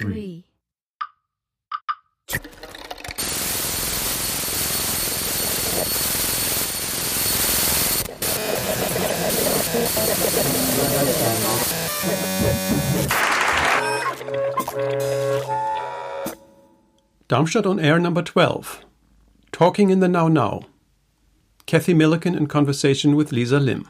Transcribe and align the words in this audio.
three. 0.00 0.44
Darmstadt 17.28 17.66
on 17.66 17.78
Air 17.78 17.98
number 17.98 18.22
12. 18.22 18.84
Talking 19.52 19.90
in 19.90 20.00
the 20.00 20.08
Now 20.08 20.28
Now. 20.28 20.62
Cathy 21.66 21.92
Milliken 21.92 22.34
in 22.34 22.46
conversation 22.46 23.14
with 23.14 23.32
Liza 23.32 23.60
Lim. 23.60 23.86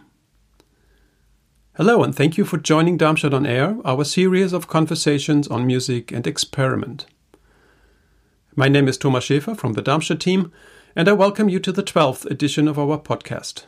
Hello, 1.81 2.05
and 2.05 2.15
thank 2.15 2.37
you 2.37 2.45
for 2.45 2.59
joining 2.59 2.99
Darmstadt 2.99 3.33
on 3.33 3.47
Air, 3.47 3.79
our 3.87 4.05
series 4.05 4.53
of 4.53 4.69
conversations 4.69 5.49
on 5.49 5.67
music 5.67 6.13
and 6.13 6.27
experiment. 6.27 7.07
My 8.55 8.69
name 8.69 8.87
is 8.87 8.99
Thomas 8.99 9.25
Schäfer 9.25 9.57
from 9.57 9.73
the 9.73 9.81
Darmstadt 9.81 10.21
team, 10.21 10.53
and 10.95 11.09
I 11.09 11.15
welcome 11.15 11.49
you 11.49 11.59
to 11.61 11.73
the 11.73 11.83
12th 11.83 12.31
edition 12.31 12.69
of 12.69 12.79
our 12.79 12.99
podcast. 12.99 13.65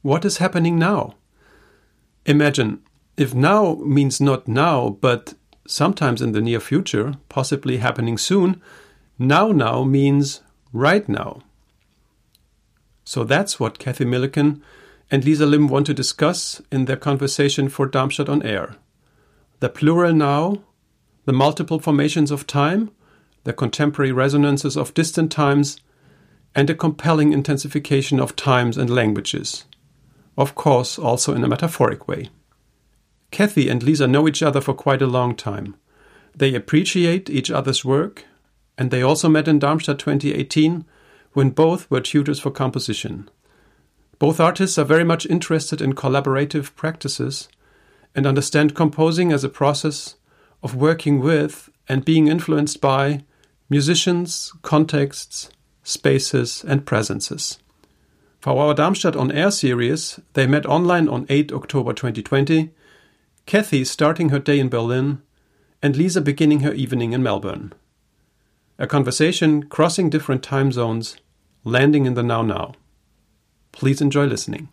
What 0.00 0.24
is 0.24 0.38
happening 0.38 0.78
now? 0.78 1.16
Imagine 2.24 2.80
if 3.18 3.34
now 3.34 3.74
means 3.84 4.18
not 4.18 4.48
now, 4.48 4.88
but 4.88 5.34
sometimes 5.66 6.22
in 6.22 6.32
the 6.32 6.40
near 6.40 6.60
future, 6.60 7.16
possibly 7.28 7.76
happening 7.76 8.16
soon, 8.16 8.58
now 9.18 9.52
now 9.52 9.84
means 9.84 10.40
right 10.72 11.06
now. 11.10 11.42
So 13.04 13.22
that's 13.22 13.60
what 13.60 13.78
Cathy 13.78 14.06
Milliken 14.06 14.62
and 15.12 15.26
Liza 15.26 15.44
Lim 15.44 15.68
want 15.68 15.84
to 15.84 15.94
discuss 15.94 16.62
in 16.72 16.86
their 16.86 16.96
conversation 16.96 17.68
for 17.68 17.86
Darmstadt 17.86 18.30
on 18.30 18.42
Air. 18.42 18.76
The 19.60 19.68
plural 19.68 20.14
now, 20.14 20.62
the 21.26 21.34
multiple 21.34 21.78
formations 21.78 22.30
of 22.30 22.46
time, 22.46 22.90
the 23.44 23.52
contemporary 23.52 24.10
resonances 24.10 24.74
of 24.74 24.94
distant 24.94 25.30
times, 25.30 25.78
and 26.54 26.70
a 26.70 26.74
compelling 26.74 27.34
intensification 27.34 28.18
of 28.18 28.36
times 28.36 28.78
and 28.78 28.88
languages. 28.88 29.66
Of 30.38 30.54
course, 30.54 30.98
also 30.98 31.34
in 31.34 31.44
a 31.44 31.48
metaphoric 31.48 32.08
way. 32.08 32.30
Cathy 33.30 33.68
and 33.68 33.82
Liza 33.82 34.06
know 34.06 34.26
each 34.26 34.42
other 34.42 34.62
for 34.62 34.72
quite 34.72 35.02
a 35.02 35.06
long 35.06 35.36
time. 35.36 35.76
They 36.34 36.54
appreciate 36.54 37.28
each 37.28 37.50
other's 37.50 37.84
work, 37.84 38.24
and 38.78 38.90
they 38.90 39.02
also 39.02 39.28
met 39.28 39.46
in 39.46 39.58
Darmstadt 39.58 39.98
2018 39.98 40.86
when 41.34 41.50
both 41.50 41.90
were 41.90 42.00
tutors 42.00 42.40
for 42.40 42.50
composition. 42.50 43.28
Both 44.18 44.40
artists 44.40 44.78
are 44.78 44.84
very 44.84 45.04
much 45.04 45.26
interested 45.26 45.80
in 45.80 45.94
collaborative 45.94 46.74
practices 46.76 47.48
and 48.14 48.26
understand 48.26 48.74
composing 48.74 49.32
as 49.32 49.44
a 49.44 49.48
process 49.48 50.16
of 50.62 50.74
working 50.74 51.20
with 51.20 51.70
and 51.88 52.04
being 52.04 52.28
influenced 52.28 52.80
by 52.80 53.24
musicians, 53.68 54.52
contexts, 54.62 55.50
spaces, 55.82 56.64
and 56.66 56.86
presences. 56.86 57.58
For 58.40 58.60
our 58.60 58.74
Darmstadt 58.74 59.16
on 59.16 59.30
Air 59.30 59.50
series, 59.50 60.20
they 60.34 60.46
met 60.46 60.66
online 60.66 61.08
on 61.08 61.26
8 61.28 61.52
October 61.52 61.92
2020, 61.92 62.70
Cathy 63.46 63.84
starting 63.84 64.28
her 64.28 64.38
day 64.38 64.58
in 64.58 64.68
Berlin, 64.68 65.22
and 65.82 65.96
Liza 65.96 66.20
beginning 66.20 66.60
her 66.60 66.72
evening 66.72 67.12
in 67.12 67.22
Melbourne. 67.22 67.72
A 68.78 68.86
conversation 68.86 69.64
crossing 69.64 70.10
different 70.10 70.42
time 70.42 70.72
zones, 70.72 71.16
landing 71.64 72.06
in 72.06 72.14
the 72.14 72.22
now 72.22 72.42
now. 72.42 72.74
Please 73.72 74.00
enjoy 74.00 74.26
listening. 74.26 74.68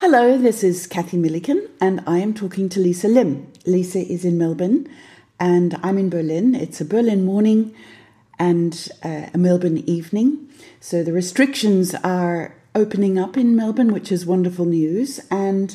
Hello, 0.00 0.36
this 0.36 0.62
is 0.62 0.86
Cathy 0.86 1.16
Milliken, 1.16 1.68
and 1.80 2.02
I 2.06 2.18
am 2.18 2.34
talking 2.34 2.68
to 2.70 2.80
Liza 2.80 3.08
Lim. 3.08 3.50
Liza 3.64 4.00
is 4.00 4.24
in 4.24 4.36
Melbourne, 4.36 4.88
and 5.40 5.78
I'm 5.82 5.96
in 5.98 6.10
Berlin. 6.10 6.54
It's 6.54 6.80
a 6.80 6.84
Berlin 6.84 7.24
morning 7.24 7.74
and 8.38 8.88
uh, 9.04 9.26
a 9.32 9.38
Melbourne 9.38 9.78
evening. 9.88 10.48
So 10.80 11.02
the 11.02 11.12
restrictions 11.12 11.94
are 12.04 12.54
opening 12.74 13.18
up 13.18 13.36
in 13.36 13.56
Melbourne, 13.56 13.92
which 13.92 14.12
is 14.12 14.26
wonderful 14.26 14.66
news. 14.66 15.20
And 15.30 15.74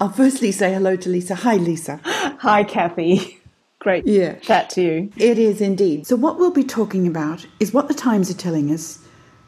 I'll 0.00 0.10
firstly 0.10 0.52
say 0.52 0.72
hello 0.72 0.94
to 0.96 1.08
Liza. 1.08 1.34
Hi, 1.36 1.56
Liza. 1.56 2.00
Hi, 2.04 2.62
Cathy. 2.64 3.40
Great 3.80 4.06
Yeah. 4.06 4.34
chat 4.36 4.70
to 4.70 4.82
you. 4.82 5.12
It 5.16 5.38
is 5.38 5.60
indeed. 5.60 6.06
So, 6.06 6.16
what 6.16 6.38
we'll 6.38 6.50
be 6.52 6.64
talking 6.64 7.06
about 7.06 7.44
is 7.60 7.72
what 7.74 7.88
the 7.88 7.94
times 7.94 8.30
are 8.30 8.34
telling 8.34 8.70
us 8.70 8.98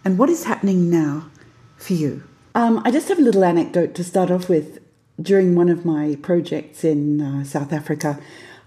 and 0.05 0.19
what 0.19 0.29
is 0.29 0.45
happening 0.45 0.91
now 0.91 1.31
for 1.77 1.95
you. 1.95 2.23
Um, 2.55 2.81
I 2.85 2.91
just 2.91 3.09
have 3.09 3.19
a 3.19 3.23
little 3.23 3.45
anecdote 3.45 3.95
to 3.95 4.05
start 4.05 4.31
off 4.31 4.49
with. 4.49 4.81
During 5.19 5.55
one 5.55 5.71
of 5.71 5.87
my 5.87 6.19
projects 6.21 6.85
in 6.85 7.23
uh, 7.23 7.43
South 7.45 7.73
Africa, 7.73 8.21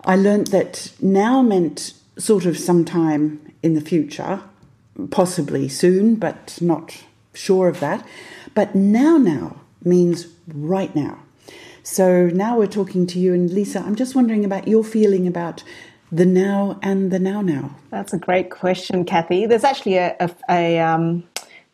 I 0.04 0.16
learnt 0.16 0.50
that 0.50 0.92
now 1.00 1.44
meant 1.44 1.94
sort 2.18 2.46
of 2.46 2.58
sometime 2.58 3.54
in 3.62 3.76
the 3.76 3.82
future, 3.82 4.42
possibly 5.12 5.70
soon, 5.70 6.16
but 6.16 6.58
not 6.60 7.04
sure 7.34 7.68
of 7.68 7.80
that. 7.82 8.04
But 8.56 8.74
now, 8.74 9.18
now 9.18 9.62
means 9.84 10.28
right 10.52 10.96
now. 10.96 11.20
So 11.84 12.28
now 12.28 12.58
we're 12.58 12.68
talking 12.68 13.06
to 13.08 13.20
you, 13.20 13.34
and 13.34 13.52
Liza, 13.52 13.80
I'm 13.80 13.96
just 13.96 14.16
wondering 14.16 14.44
about 14.44 14.68
your 14.68 14.84
feeling 14.84 15.28
about 15.28 15.64
the 16.12 16.26
now 16.26 16.80
and 16.82 17.12
the 17.12 17.20
now 17.20 17.42
now. 17.42 17.76
That's 17.92 18.14
a 18.14 18.18
great 18.18 18.50
question, 18.50 19.06
Cathy. 19.06 19.46
There's 19.46 19.64
actually 19.64 19.98
a, 19.98 20.16
a, 20.20 20.32
a 20.50 20.80
um, 20.80 21.24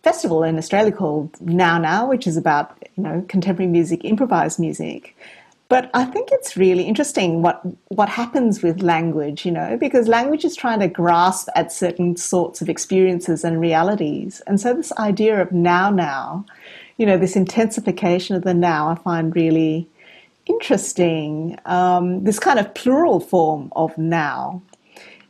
festival 0.05 0.43
in 0.43 0.55
Australia 0.55 0.91
called 0.91 1.29
Now 1.41 1.79
Now, 1.79 2.07
which 2.07 2.27
is 2.27 2.37
about 2.37 2.77
you 2.95 3.03
know 3.03 3.25
contemporary 3.27 3.71
music, 3.77 4.05
improvised 4.05 4.59
music. 4.59 5.17
But 5.67 5.89
I 5.95 6.05
think 6.05 6.29
it's 6.31 6.55
really 6.55 6.83
interesting 6.83 7.41
what 7.41 7.59
what 7.87 8.07
happens 8.07 8.61
with 8.61 8.83
language, 8.83 9.39
you 9.47 9.51
know, 9.51 9.77
because 9.85 10.07
language 10.07 10.45
is 10.45 10.55
trying 10.55 10.81
to 10.81 10.87
grasp 10.87 11.47
at 11.55 11.71
certain 11.71 12.15
sorts 12.17 12.61
of 12.61 12.69
experiences 12.69 13.43
and 13.43 13.59
realities. 13.59 14.43
And 14.45 14.61
so 14.61 14.75
this 14.75 14.91
idea 15.09 15.41
of 15.41 15.51
now 15.51 15.89
now, 15.89 16.45
you 16.97 17.05
know, 17.07 17.17
this 17.17 17.35
intensification 17.35 18.35
of 18.35 18.43
the 18.43 18.53
now 18.53 18.81
I 18.89 18.95
find 19.09 19.35
really 19.35 19.87
interesting. 20.45 21.57
Um, 21.65 22.23
this 22.25 22.37
kind 22.37 22.59
of 22.59 22.75
plural 22.75 23.19
form 23.19 23.73
of 23.75 23.97
now. 23.97 24.61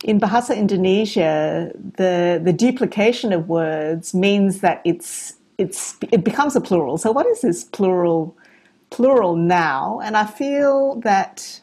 In 0.06 0.20
Bahasa 0.20 0.56
Indonesia, 0.56 1.72
the 1.98 2.40
the 2.42 2.54
duplication 2.54 3.34
of 3.34 3.50
words 3.50 4.14
means 4.14 4.60
that 4.60 4.80
it's 4.86 5.34
it's 5.58 5.98
it 6.12 6.24
becomes 6.24 6.56
a 6.56 6.62
plural. 6.62 7.00
So 7.00 7.12
what 7.12 7.26
is 7.26 7.42
this 7.42 7.64
plural 7.64 8.38
plural 8.92 9.36
now? 9.36 10.00
And 10.04 10.16
I 10.16 10.28
feel 10.28 11.02
that 11.02 11.60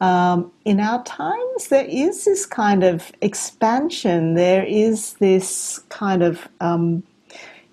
um, 0.00 0.52
in 0.64 0.78
our 0.78 1.02
times 1.02 1.66
there 1.66 1.86
is 1.88 2.24
this 2.24 2.46
kind 2.46 2.84
of 2.84 3.10
expansion. 3.20 4.34
There 4.34 4.64
is 4.64 5.14
this 5.14 5.80
kind 5.88 6.22
of 6.22 6.46
um, 6.60 7.02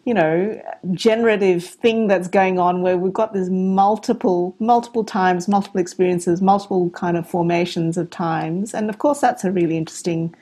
you 0.05 0.13
know 0.13 0.61
generative 0.91 1.63
thing 1.63 2.07
that's 2.07 2.27
going 2.27 2.59
on 2.59 2.81
where 2.81 2.97
we've 2.97 3.13
got 3.13 3.33
this 3.33 3.49
multiple 3.49 4.55
multiple 4.59 5.03
times 5.03 5.47
multiple 5.47 5.79
experiences 5.79 6.41
multiple 6.41 6.89
kind 6.91 7.17
of 7.17 7.27
formations 7.27 7.97
of 7.97 8.09
times 8.09 8.73
and 8.73 8.89
of 8.89 8.97
course 8.97 9.19
that's 9.19 9.43
a 9.43 9.51
really 9.51 9.77
interesting 9.77 10.33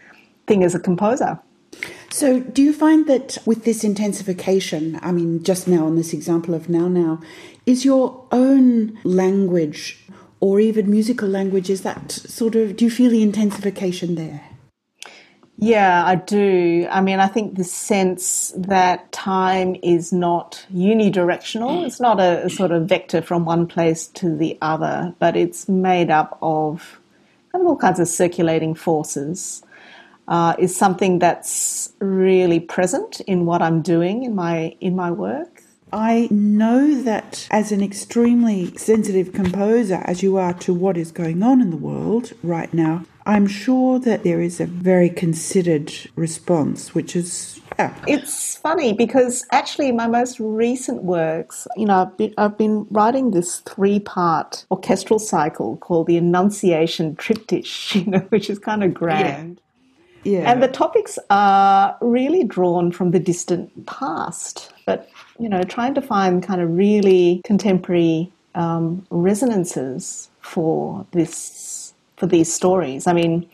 thing 0.48 0.64
as 0.64 0.76
a 0.76 0.80
composer 0.80 1.40
So, 2.12 2.42
do 2.42 2.62
you 2.62 2.74
find 2.74 3.08
that 3.08 3.38
with 3.46 3.64
this 3.64 3.84
intensification, 3.86 5.00
I 5.02 5.14
mean, 5.14 5.42
just 5.44 5.68
now 5.68 5.88
in 5.88 5.96
this 5.96 6.12
example 6.12 6.54
of 6.54 6.68
now 6.68 6.90
now, 6.90 7.22
is 7.66 7.86
your 7.86 8.26
own 8.32 9.00
language 9.06 10.06
or 10.42 10.60
even 10.60 10.92
musical 10.92 11.30
language, 11.30 11.70
is 11.70 11.84
that 11.84 12.12
sort 12.12 12.56
of, 12.56 12.76
do 12.76 12.84
you 12.86 12.92
feel 12.92 13.12
the 13.12 13.24
intensification 13.24 14.16
there? 14.16 14.51
Yeah 15.62 16.04
i 16.06 16.16
do 16.16 16.88
i 16.92 17.00
mean 17.00 17.20
i 17.20 17.28
think 17.28 17.56
the 17.56 17.64
sense 17.64 18.52
that 18.58 19.10
time 19.12 19.76
is 19.84 20.12
not 20.12 20.66
unidirectional 20.74 21.86
it's 21.86 22.00
not 22.00 22.20
a, 22.20 22.50
sort 22.50 22.72
of 22.72 22.88
vector 22.88 23.22
from 23.22 23.46
one 23.46 23.68
place 23.68 24.08
to 24.08 24.36
the 24.36 24.58
other 24.62 25.16
but 25.20 25.38
it's 25.38 25.70
made 25.70 26.10
up 26.10 26.38
of 26.42 27.00
kind 27.52 27.62
of 27.62 27.68
all 27.68 27.78
kinds 27.78 28.00
of 28.00 28.08
circulating 28.08 28.74
forces 28.74 29.64
uh, 30.28 30.56
is 30.58 30.76
something 30.76 31.20
that's 31.20 31.92
really 32.00 32.60
present 32.60 33.20
in 33.22 33.46
what 33.46 33.62
I'm 33.62 33.82
doing 33.82 34.24
in 34.24 34.34
my 34.34 34.76
in 34.80 34.96
my 34.96 35.12
work. 35.12 35.62
I 35.94 36.30
know 36.32 37.02
that 37.02 37.50
as 37.52 37.74
an 37.74 37.84
extremely 37.84 38.76
sensitive 38.78 39.34
composer, 39.34 40.02
as 40.06 40.24
you 40.24 40.38
are 40.38 40.54
to 40.54 40.74
what 40.74 40.96
is 40.96 41.12
going 41.12 41.44
on 41.44 41.60
in 41.60 41.70
the 41.70 41.76
world 41.76 42.32
right 42.44 42.74
now, 42.74 43.04
I'm 43.26 43.48
sure 43.48 44.00
that 44.00 44.24
there 44.24 44.42
is 44.42 44.60
a 44.60 44.66
very 44.66 45.10
considered 45.10 45.92
response, 46.16 46.96
which 46.96 47.16
is, 47.16 47.60
yeah. 47.78 47.96
It's 48.08 48.58
funny 48.58 48.94
because 48.94 49.46
actually 49.52 49.92
my 49.92 50.08
most 50.08 50.40
recent 50.40 51.04
works, 51.04 51.68
you 51.78 51.86
know, 51.86 52.02
I've 52.02 52.18
been, 52.18 52.34
I've 52.38 52.58
been 52.58 52.88
writing 52.90 53.32
this 53.32 53.60
three-part 53.60 54.66
orchestral 54.72 55.20
cycle 55.20 55.78
called 55.78 56.08
the 56.08 56.18
Annunciation 56.18 57.16
Triptych, 57.16 57.96
you 57.96 58.06
know, 58.06 58.20
which 58.30 58.50
is 58.50 58.60
kind 58.60 58.84
of 58.84 58.94
grand. 58.94 59.62
Yeah. 60.24 60.52
And 60.52 60.62
the 60.62 60.68
topics 60.68 61.18
are 61.30 61.98
really 62.02 62.44
drawn 62.44 62.92
from 62.92 63.12
the 63.12 63.20
distant 63.20 63.88
past, 63.88 64.72
but 64.86 65.10
you 65.40 65.50
know, 65.50 65.64
trying 65.64 65.96
to 65.96 66.02
find 66.02 66.44
kind 66.44 66.62
of 66.62 66.70
really 66.70 67.42
contemporary 67.44 68.32
um, 68.54 69.06
resonances 69.10 70.30
for 70.40 71.06
this 71.12 71.91
for 72.22 72.28
these 72.28 72.54
stories. 72.54 73.08
I 73.08 73.14
mean, 73.14 73.50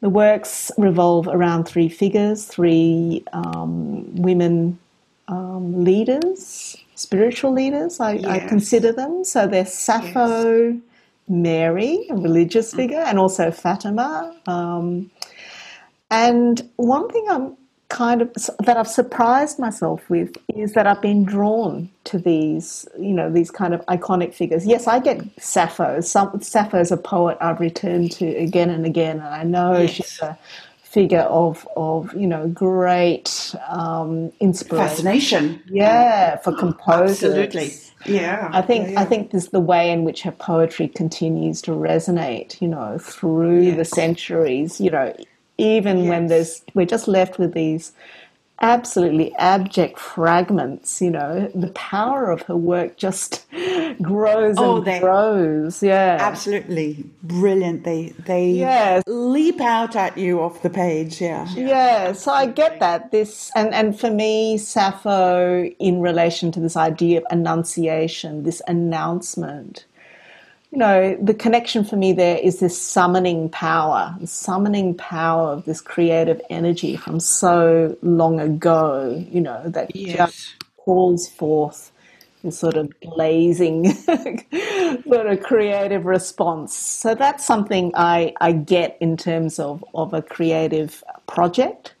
the 0.00 0.10
works 0.10 0.70
revolve 0.76 1.28
around 1.28 1.64
three 1.64 1.88
figures, 1.88 2.44
three 2.44 3.22
um, 3.32 4.04
women 4.16 4.78
um, 5.28 5.84
leaders, 5.84 6.76
spiritual 6.96 7.52
leaders, 7.52 8.00
I, 8.00 8.14
yes. 8.14 8.24
I, 8.24 8.38
consider 8.48 8.92
them. 8.92 9.22
So 9.24 9.46
they're 9.46 9.64
Sappho, 9.64 10.72
yes. 10.72 10.76
Mary, 11.28 12.06
a 12.10 12.16
religious 12.16 12.74
mm. 12.74 12.76
figure, 12.76 13.04
and 13.06 13.16
also 13.18 13.52
Fatima. 13.52 14.34
Um, 14.46 15.10
and 16.10 16.68
one 16.76 17.08
thing 17.08 17.24
I'm 17.30 17.56
kind 17.94 18.20
of 18.20 18.32
that 18.58 18.76
I've 18.76 18.88
surprised 18.88 19.60
myself 19.60 20.10
with 20.10 20.36
is 20.54 20.72
that 20.72 20.86
I've 20.86 21.00
been 21.00 21.24
drawn 21.24 21.88
to 22.04 22.18
these, 22.18 22.86
you 22.98 23.14
know, 23.14 23.30
these 23.30 23.52
kind 23.52 23.72
of 23.72 23.80
iconic 23.86 24.34
figures. 24.34 24.66
Yes, 24.66 24.88
I 24.88 24.98
get 24.98 25.22
Sappho. 25.40 26.00
Some, 26.00 26.42
Sappho's 26.42 26.90
a 26.90 26.96
poet 26.96 27.38
I've 27.40 27.60
returned 27.60 28.10
to 28.12 28.26
again 28.26 28.68
and 28.68 28.84
again, 28.84 29.20
and 29.20 29.28
I 29.28 29.44
know 29.44 29.78
yes. 29.78 29.90
she's 29.90 30.20
a 30.20 30.36
figure 30.82 31.20
of 31.20 31.66
of 31.76 32.12
you 32.14 32.26
know 32.26 32.48
great 32.48 33.54
um, 33.68 34.32
inspiration, 34.40 34.88
fascination. 34.88 35.62
Yeah, 35.68 36.36
for 36.38 36.52
composers. 36.52 37.22
Absolutely. 37.22 37.72
Yeah, 38.06 38.50
I 38.52 38.60
think 38.60 38.86
yeah, 38.86 38.92
yeah. 38.92 39.00
I 39.02 39.04
think 39.04 39.30
there's 39.30 39.48
the 39.48 39.60
way 39.60 39.90
in 39.90 40.02
which 40.02 40.22
her 40.22 40.32
poetry 40.32 40.88
continues 40.88 41.62
to 41.62 41.70
resonate, 41.70 42.60
you 42.60 42.68
know, 42.68 42.98
through 42.98 43.76
the 43.76 43.84
centuries. 43.84 44.80
You 44.80 44.90
know, 44.90 45.14
even 45.58 45.98
yes. 45.98 46.08
when 46.08 46.26
there's 46.26 46.62
we're 46.74 46.86
just 46.86 47.08
left 47.08 47.38
with 47.38 47.54
these 47.54 47.92
absolutely 48.60 49.34
abject 49.34 49.98
fragments 49.98 51.02
you 51.02 51.10
know 51.10 51.50
the 51.56 51.68
power 51.70 52.30
of 52.30 52.40
her 52.42 52.56
work 52.56 52.96
just 52.96 53.44
grows 54.00 54.54
oh, 54.58 54.76
and 54.76 54.86
they, 54.86 55.00
grows 55.00 55.82
yeah 55.82 56.16
absolutely 56.20 57.04
brilliant 57.24 57.82
they 57.82 58.14
they 58.26 58.50
yes. 58.50 59.02
leap 59.08 59.60
out 59.60 59.96
at 59.96 60.16
you 60.16 60.40
off 60.40 60.62
the 60.62 60.70
page 60.70 61.20
yeah 61.20 61.48
yeah 61.54 62.12
so 62.12 62.32
i 62.32 62.46
get 62.46 62.78
that 62.78 63.10
this 63.10 63.50
and 63.56 63.74
and 63.74 63.98
for 63.98 64.10
me 64.10 64.56
sappho 64.56 65.64
in 65.80 66.00
relation 66.00 66.52
to 66.52 66.60
this 66.60 66.76
idea 66.76 67.18
of 67.18 67.26
annunciation 67.30 68.44
this 68.44 68.62
announcement 68.68 69.84
you 70.74 70.80
know, 70.80 71.16
the 71.22 71.34
connection 71.34 71.84
for 71.84 71.94
me 71.94 72.12
there 72.12 72.36
is 72.36 72.58
this 72.58 72.76
summoning 72.76 73.48
power, 73.48 74.12
the 74.18 74.26
summoning 74.26 74.96
power 74.96 75.52
of 75.52 75.64
this 75.66 75.80
creative 75.80 76.40
energy 76.50 76.96
from 76.96 77.20
so 77.20 77.96
long 78.02 78.40
ago, 78.40 79.24
you 79.30 79.40
know, 79.40 79.62
that 79.66 79.94
yes. 79.94 80.16
just 80.16 80.64
calls 80.78 81.28
forth 81.28 81.92
this 82.42 82.58
sort 82.58 82.74
of 82.76 82.92
blazing 83.00 83.94
sort 83.94 85.26
of 85.28 85.42
creative 85.44 86.06
response. 86.06 86.74
So 86.76 87.14
that's 87.14 87.46
something 87.46 87.92
I, 87.94 88.34
I 88.40 88.50
get 88.50 88.98
in 89.00 89.16
terms 89.16 89.60
of, 89.60 89.84
of 89.94 90.12
a 90.12 90.22
creative 90.22 91.04
project. 91.28 91.94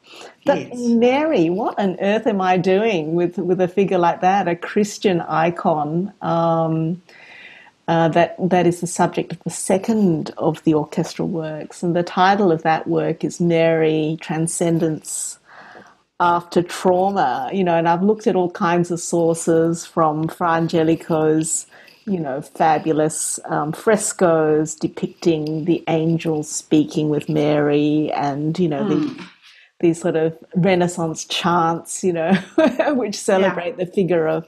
But 0.44 0.58
yes. 0.58 0.80
Mary, 0.80 1.48
what 1.48 1.78
on 1.78 1.96
earth 2.00 2.26
am 2.26 2.40
I 2.40 2.56
doing 2.56 3.14
with, 3.14 3.38
with 3.38 3.60
a 3.60 3.68
figure 3.68 3.98
like 3.98 4.20
that, 4.22 4.48
a 4.48 4.56
Christian 4.56 5.20
icon? 5.20 6.12
Um, 6.20 7.00
uh, 7.88 8.08
that 8.08 8.36
that 8.38 8.66
is 8.66 8.80
the 8.80 8.86
subject 8.86 9.32
of 9.32 9.42
the 9.44 9.50
second 9.50 10.30
of 10.38 10.62
the 10.64 10.74
orchestral 10.74 11.28
works, 11.28 11.82
and 11.82 11.94
the 11.94 12.02
title 12.02 12.50
of 12.50 12.62
that 12.62 12.86
work 12.86 13.24
is 13.24 13.40
Mary 13.40 14.16
Transcendence 14.20 15.38
After 16.18 16.62
Trauma. 16.62 17.50
You 17.52 17.64
know, 17.64 17.76
and 17.76 17.88
I've 17.88 18.02
looked 18.02 18.26
at 18.26 18.36
all 18.36 18.50
kinds 18.50 18.90
of 18.90 19.00
sources 19.00 19.84
from 19.84 20.28
Fra 20.28 20.54
Angelico's, 20.54 21.66
you 22.06 22.20
know, 22.20 22.40
fabulous 22.40 23.38
um, 23.46 23.72
frescoes 23.72 24.74
depicting 24.74 25.66
the 25.66 25.84
angels 25.88 26.48
speaking 26.48 27.10
with 27.10 27.28
Mary, 27.28 28.10
and 28.12 28.58
you 28.58 28.68
know 28.68 28.84
mm. 28.84 28.88
the 28.88 28.96
hmm 28.96 29.24
these 29.80 30.00
sort 30.00 30.16
of 30.16 30.36
Renaissance 30.54 31.24
chants, 31.24 32.04
you 32.04 32.12
know, 32.12 32.32
which 32.94 33.16
celebrate 33.16 33.76
yeah. 33.78 33.84
the 33.84 33.86
figure 33.86 34.26
of 34.26 34.46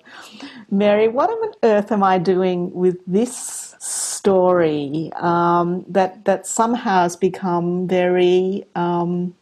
Mary. 0.71 1.09
What 1.09 1.31
on 1.31 1.53
earth 1.63 1.91
am 1.91 2.03
I 2.03 2.19
doing 2.19 2.73
with 2.73 2.99
this 3.07 3.75
story 3.79 5.11
um, 5.17 5.85
that 5.89 6.25
that 6.25 6.47
somehow 6.47 7.03
has 7.03 7.17
become 7.17 7.89
very 7.89 8.65
um, 8.75 9.35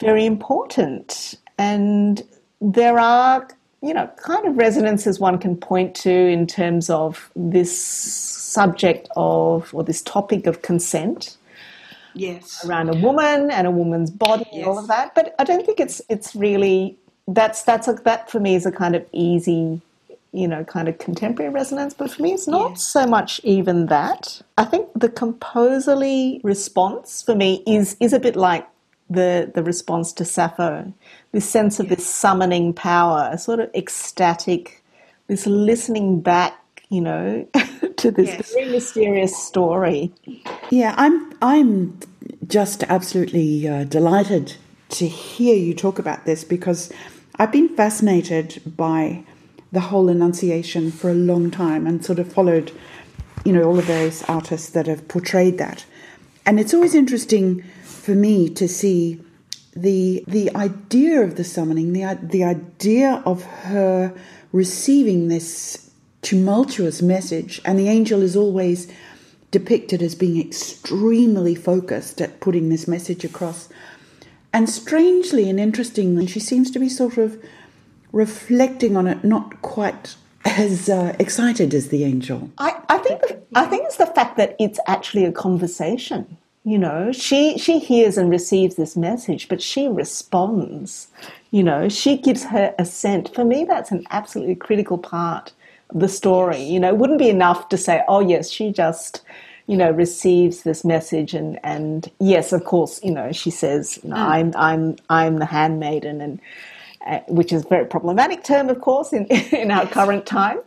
very 0.00 0.24
important? 0.24 1.34
And 1.58 2.22
there 2.60 3.00
are, 3.00 3.48
you 3.82 3.92
know, 3.92 4.06
kind 4.16 4.46
of 4.46 4.56
resonances 4.56 5.18
one 5.18 5.38
can 5.38 5.56
point 5.56 5.94
to 5.96 6.10
in 6.10 6.46
terms 6.46 6.88
of 6.88 7.30
this 7.34 7.76
subject 7.78 9.08
of 9.16 9.74
or 9.74 9.82
this 9.82 10.02
topic 10.02 10.46
of 10.46 10.62
consent 10.62 11.37
yes. 12.14 12.64
around 12.64 12.88
a 12.88 12.98
woman 13.00 13.50
and 13.50 13.66
a 13.66 13.70
woman's 13.70 14.10
body 14.10 14.46
yes. 14.46 14.54
and 14.54 14.64
all 14.66 14.78
of 14.78 14.88
that. 14.88 15.14
But 15.14 15.34
i 15.38 15.44
don't 15.44 15.64
think 15.64 15.80
it's 15.80 16.00
it's 16.08 16.34
really 16.34 16.96
that's 17.26 17.62
that's 17.62 17.88
a, 17.88 17.94
that 18.04 18.30
for 18.30 18.40
me 18.40 18.54
is 18.54 18.66
a 18.66 18.72
kind 18.72 18.96
of 18.96 19.06
easy 19.12 19.80
you 20.32 20.46
know 20.46 20.64
kind 20.64 20.88
of 20.88 20.98
contemporary 20.98 21.52
resonance. 21.52 21.94
But 21.94 22.10
for 22.10 22.22
me 22.22 22.32
it's 22.32 22.48
not 22.48 22.78
so 22.78 23.06
much 23.06 23.40
even 23.44 23.86
that. 23.86 24.42
I 24.56 24.64
think 24.64 24.88
the 24.94 25.08
composerly 25.08 26.40
response 26.42 27.22
for 27.22 27.34
me 27.34 27.62
is 27.66 27.96
is 28.00 28.12
a 28.12 28.20
bit 28.20 28.36
like 28.36 28.66
the 29.10 29.50
the 29.54 29.62
response 29.62 30.12
to 30.14 30.24
sappho. 30.24 30.92
This 31.32 31.48
sense 31.48 31.80
of 31.80 31.88
this 31.88 32.06
summoning 32.06 32.72
power 32.72 33.30
a 33.32 33.38
sort 33.38 33.60
of 33.60 33.70
ecstatic 33.74 34.82
this 35.28 35.46
listening 35.46 36.20
back 36.20 36.58
you 36.88 37.00
know, 37.00 37.46
to 37.96 38.10
this 38.10 38.28
yes. 38.28 38.52
very 38.54 38.70
mysterious 38.70 39.36
story. 39.36 40.12
Yeah, 40.70 40.94
I'm 40.96 41.32
I'm 41.42 41.98
just 42.46 42.82
absolutely 42.84 43.68
uh, 43.68 43.84
delighted 43.84 44.56
to 44.90 45.06
hear 45.06 45.54
you 45.54 45.74
talk 45.74 45.98
about 45.98 46.24
this 46.24 46.44
because 46.44 46.90
I've 47.36 47.52
been 47.52 47.68
fascinated 47.76 48.62
by 48.64 49.24
the 49.70 49.80
whole 49.80 50.08
Annunciation 50.08 50.90
for 50.90 51.10
a 51.10 51.14
long 51.14 51.50
time 51.50 51.86
and 51.86 52.02
sort 52.02 52.18
of 52.18 52.32
followed, 52.32 52.72
you 53.44 53.52
know, 53.52 53.64
all 53.64 53.74
the 53.74 53.82
various 53.82 54.22
artists 54.24 54.70
that 54.70 54.86
have 54.86 55.06
portrayed 55.08 55.58
that. 55.58 55.84
And 56.46 56.58
it's 56.58 56.72
always 56.72 56.94
interesting 56.94 57.62
for 57.82 58.14
me 58.14 58.48
to 58.50 58.66
see 58.66 59.20
the 59.76 60.24
the 60.26 60.54
idea 60.56 61.20
of 61.20 61.36
the 61.36 61.44
summoning, 61.44 61.92
the 61.92 62.18
the 62.22 62.44
idea 62.44 63.22
of 63.26 63.44
her 63.44 64.14
receiving 64.52 65.28
this 65.28 65.87
tumultuous 66.28 67.00
message, 67.00 67.58
and 67.64 67.78
the 67.78 67.88
angel 67.88 68.20
is 68.20 68.36
always 68.36 68.86
depicted 69.50 70.02
as 70.02 70.14
being 70.14 70.38
extremely 70.38 71.54
focused 71.54 72.20
at 72.20 72.38
putting 72.40 72.68
this 72.68 72.86
message 72.86 73.24
across. 73.24 73.70
And 74.52 74.68
strangely 74.68 75.48
and 75.48 75.58
interestingly, 75.58 76.26
she 76.26 76.38
seems 76.38 76.70
to 76.72 76.78
be 76.78 76.90
sort 76.90 77.16
of 77.16 77.42
reflecting 78.12 78.94
on 78.94 79.06
it, 79.06 79.24
not 79.24 79.62
quite 79.62 80.16
as 80.44 80.90
uh, 80.90 81.16
excited 81.18 81.72
as 81.72 81.88
the 81.88 82.04
angel. 82.04 82.50
I, 82.58 82.78
I 82.90 82.98
think 82.98 83.22
I 83.54 83.64
think 83.64 83.86
it's 83.86 83.96
the 83.96 84.12
fact 84.18 84.36
that 84.36 84.54
it's 84.58 84.78
actually 84.86 85.24
a 85.24 85.32
conversation. 85.32 86.36
You 86.62 86.76
know, 86.76 87.10
she 87.10 87.56
she 87.56 87.78
hears 87.78 88.18
and 88.18 88.28
receives 88.28 88.74
this 88.74 88.98
message, 88.98 89.48
but 89.48 89.62
she 89.62 89.88
responds. 89.88 91.08
You 91.52 91.62
know, 91.62 91.88
she 91.88 92.18
gives 92.18 92.44
her 92.44 92.74
assent. 92.78 93.34
For 93.34 93.46
me, 93.46 93.64
that's 93.64 93.90
an 93.90 94.04
absolutely 94.10 94.56
critical 94.56 94.98
part 94.98 95.54
the 95.92 96.08
story. 96.08 96.62
You 96.62 96.80
know, 96.80 96.88
it 96.88 96.96
wouldn't 96.96 97.18
be 97.18 97.28
enough 97.28 97.68
to 97.70 97.76
say, 97.76 98.02
oh, 98.08 98.20
yes, 98.20 98.50
she 98.50 98.72
just, 98.72 99.22
you 99.66 99.76
know, 99.76 99.90
receives 99.90 100.62
this 100.62 100.84
message 100.84 101.34
and, 101.34 101.58
and 101.62 102.10
yes, 102.20 102.52
of 102.52 102.64
course, 102.64 103.00
you 103.02 103.10
know, 103.10 103.32
she 103.32 103.50
says, 103.50 103.98
you 104.02 104.10
know, 104.10 104.16
mm. 104.16 104.18
I'm, 104.18 104.52
I'm, 104.56 104.96
I'm 105.08 105.38
the 105.38 105.46
handmaiden 105.46 106.20
and, 106.20 106.40
uh, 107.06 107.20
which 107.28 107.52
is 107.52 107.64
a 107.64 107.68
very 107.68 107.86
problematic 107.86 108.44
term, 108.44 108.68
of 108.68 108.80
course, 108.80 109.12
in, 109.12 109.24
in 109.52 109.70
our 109.70 109.86
current 109.86 110.26
time. 110.26 110.58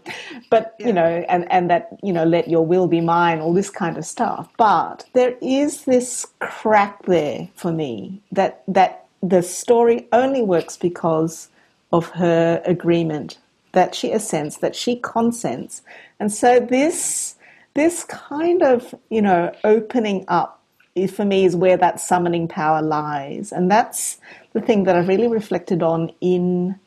But, 0.49 0.75
yeah. 0.79 0.87
you 0.87 0.93
know, 0.93 1.25
and, 1.29 1.51
and 1.51 1.69
that, 1.69 1.99
you 2.01 2.13
know, 2.13 2.23
let 2.23 2.47
your 2.47 2.65
will 2.65 2.87
be 2.87 3.01
mine, 3.01 3.39
all 3.39 3.53
this 3.53 3.69
kind 3.69 3.97
of 3.97 4.05
stuff. 4.05 4.49
But 4.57 5.05
there 5.13 5.35
is 5.41 5.85
this 5.85 6.25
crack 6.39 7.05
there 7.05 7.49
for 7.55 7.71
me 7.71 8.21
that, 8.31 8.63
that 8.67 9.05
the 9.21 9.43
story 9.43 10.07
only 10.11 10.41
works 10.41 10.77
because 10.77 11.49
of 11.91 12.09
her 12.09 12.61
agreement 12.65 13.37
that 13.73 13.95
she 13.95 14.11
assents, 14.11 14.57
that 14.57 14.75
she 14.75 14.97
consents. 14.97 15.81
And 16.19 16.31
so 16.31 16.59
this 16.59 17.35
this 17.73 18.03
kind 18.03 18.61
of, 18.63 18.93
you 19.09 19.21
know, 19.21 19.53
opening 19.63 20.25
up 20.27 20.61
for 21.09 21.23
me 21.23 21.45
is 21.45 21.55
where 21.55 21.77
that 21.77 22.01
summoning 22.01 22.47
power 22.47 22.81
lies. 22.81 23.51
And 23.53 23.71
that's 23.71 24.17
the 24.53 24.61
thing 24.61 24.83
that 24.83 24.95
I've 24.95 25.07
really 25.07 25.27
reflected 25.27 25.81
on 25.81 26.11
in 26.19 26.77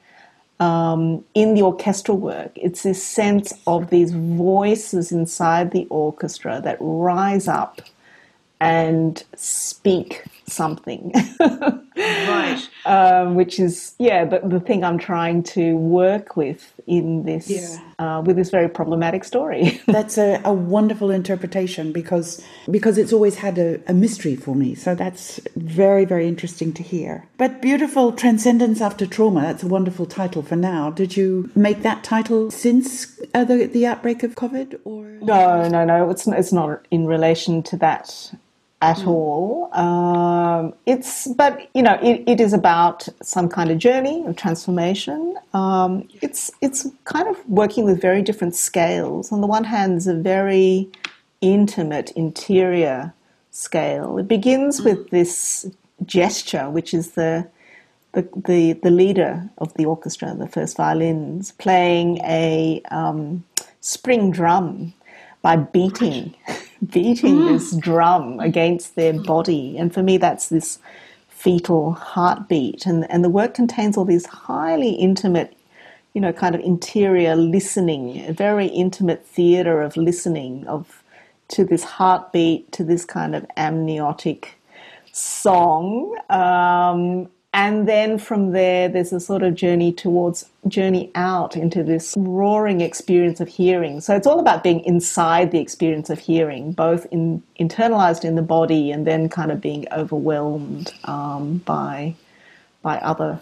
um, 0.61 1.25
in 1.35 1.55
the 1.55 1.63
orchestral 1.63 2.17
work. 2.17 2.53
It's 2.55 2.83
this 2.83 3.03
sense 3.03 3.53
of 3.67 3.91
these 3.91 4.13
voices 4.13 5.11
inside 5.11 5.73
the 5.73 5.87
orchestra 5.91 6.61
that 6.63 6.77
rise 6.81 7.49
up 7.49 7.81
and 8.61 9.23
speak 9.35 10.25
something. 10.47 11.13
right. 11.41 12.69
Um, 12.87 13.35
which 13.35 13.59
is 13.59 13.95
yeah, 13.99 14.27
the, 14.27 14.41
the 14.45 14.61
thing 14.61 14.85
I'm 14.85 14.99
trying 14.99 15.43
to 15.55 15.75
work 15.75 16.37
with 16.37 16.71
in 16.87 17.23
this 17.25 17.49
Yeah. 17.49 17.79
uh, 17.99 18.21
with 18.21 18.37
this 18.37 18.51
very 18.51 18.69
problematic 18.69 19.25
story. 19.25 19.81
That's 19.87 20.19
a, 20.19 20.39
a 20.45 20.53
wonderful 20.53 21.11
interpretation 21.11 21.93
because 21.93 22.45
because 22.71 22.99
it's 22.99 23.11
always 23.11 23.37
had 23.37 23.57
a, 23.59 23.81
a 23.89 23.95
mystery 23.95 24.37
for 24.37 24.55
me. 24.55 24.75
So 24.75 24.95
that's 24.95 25.41
very, 25.57 26.05
very 26.05 26.29
interesting 26.29 26.75
to 26.75 26.83
hear. 26.83 27.25
But 27.39 27.63
beautiful 27.63 28.13
transcendence 28.13 28.83
after 28.83 29.07
trauma. 29.07 29.41
That's 29.41 29.63
a 29.63 29.69
wonderful 29.69 30.05
title 30.05 30.43
for 30.43 30.57
now. 30.57 30.91
Did 30.91 31.17
you 31.17 31.51
make 31.55 31.81
that 31.85 32.05
title 32.05 32.51
since 32.51 33.19
uh, 33.33 33.45
the 33.45 33.65
the 33.67 33.87
outbreak 33.87 34.23
of 34.23 34.35
COVID 34.35 34.79
or 34.85 35.05
No, 35.23 35.67
no, 35.71 35.87
no. 35.87 36.11
It's 36.11 36.27
it's 36.27 36.53
not 36.53 36.85
in 36.91 37.07
relation 37.07 37.63
to 37.63 37.79
that 37.79 38.35
at 38.85 39.07
all. 39.07 39.71
Um, 39.73 40.75
it's 40.85 41.27
but 41.29 41.69
you 41.75 41.83
know 41.83 41.99
it, 42.03 42.23
it 42.27 42.39
is 42.39 42.53
about 42.53 43.09
some 43.23 43.49
kind 43.49 43.71
of 43.71 43.79
journey 43.79 44.23
of 44.27 44.37
transformation. 44.37 45.37
Um, 45.55 46.07
it's 46.21 46.51
it's 46.61 46.87
kind 47.05 47.27
of 47.27 47.37
working 47.49 47.85
with 47.87 48.01
very 48.01 48.21
different 48.21 48.55
scales. 48.55 49.33
On 49.33 49.41
the 49.41 49.47
one 49.47 49.65
hand, 49.65 49.93
there's 49.93 50.07
a 50.07 50.15
very 50.15 50.91
intimate 51.41 52.11
interior 52.11 53.15
scale. 53.51 54.19
It 54.19 54.29
begins 54.29 54.83
with 54.83 55.09
this 55.09 55.67
gesture, 56.05 56.69
which 56.69 56.93
is 56.93 57.13
the 57.13 57.49
the, 58.13 58.29
the, 58.47 58.75
the 58.75 58.91
leader 58.91 59.51
of 59.59 59.75
the 59.75 59.87
orchestra, 59.87 60.35
the 60.35 60.47
first 60.47 60.77
violins, 60.77 61.51
playing 61.53 62.19
a 62.19 62.81
um, 62.93 63.45
spring 63.81 64.31
drum 64.31 64.95
by 65.43 65.57
beating 65.57 66.35
beating 66.87 67.47
this 67.47 67.75
drum 67.77 68.41
against 68.41 68.95
their 68.95 69.13
body. 69.13 69.77
And 69.77 69.93
for 69.93 70.03
me, 70.03 70.17
that's 70.17 70.49
this 70.49 70.79
fetal 71.29 71.93
heartbeat. 71.93 72.87
And, 72.87 73.11
and 73.11 73.23
the 73.23 73.29
work 73.29 73.55
contains 73.55 73.97
all 73.97 74.05
these 74.05 74.27
highly 74.27 74.93
intimate, 74.93 75.57
you 76.15 76.21
know, 76.21 76.33
kind 76.33 76.55
of 76.55 76.61
interior 76.63 77.37
listening, 77.37 78.27
a 78.27 78.33
very 78.33 78.67
intimate 78.67 79.27
theatre 79.27 79.83
of 79.83 79.97
listening 79.97 80.67
of 80.67 81.03
to 81.49 81.65
this 81.65 81.85
heartbeat, 81.85 82.73
to 82.73 82.85
this 82.85 83.05
kind 83.05 83.35
of 83.35 83.45
amniotic 83.57 84.55
song. 85.13 86.17
Um, 86.31 87.29
and 87.55 87.87
then 87.87 88.19
from 88.19 88.51
there, 88.51 88.89
there's 88.89 89.13
a 89.13 89.21
sort 89.21 89.45
of 89.45 89.55
journey 89.55 89.93
towards, 89.93 90.51
journey 90.67 91.13
out 91.15 91.55
into 91.57 91.85
this 91.85 92.13
roaring 92.19 92.81
experience 92.81 93.39
of 93.39 93.47
hearing. 93.47 94.01
So 94.01 94.17
it's 94.17 94.27
all 94.27 94.41
about 94.41 94.65
being 94.65 94.81
inside 94.81 95.53
the 95.53 95.61
experience 95.61 96.11
of 96.11 96.19
hearing, 96.19 96.73
both 96.73 97.07
in, 97.13 97.45
internalized 97.61 98.25
in 98.25 98.35
the 98.35 98.43
body 98.43 98.91
and 98.91 99.07
then 99.07 99.29
kind 99.29 99.53
of 99.53 99.61
being 99.61 99.87
overwhelmed 99.93 100.93
um, 101.05 101.59
by, 101.59 102.17
by 102.83 102.99
other 102.99 103.41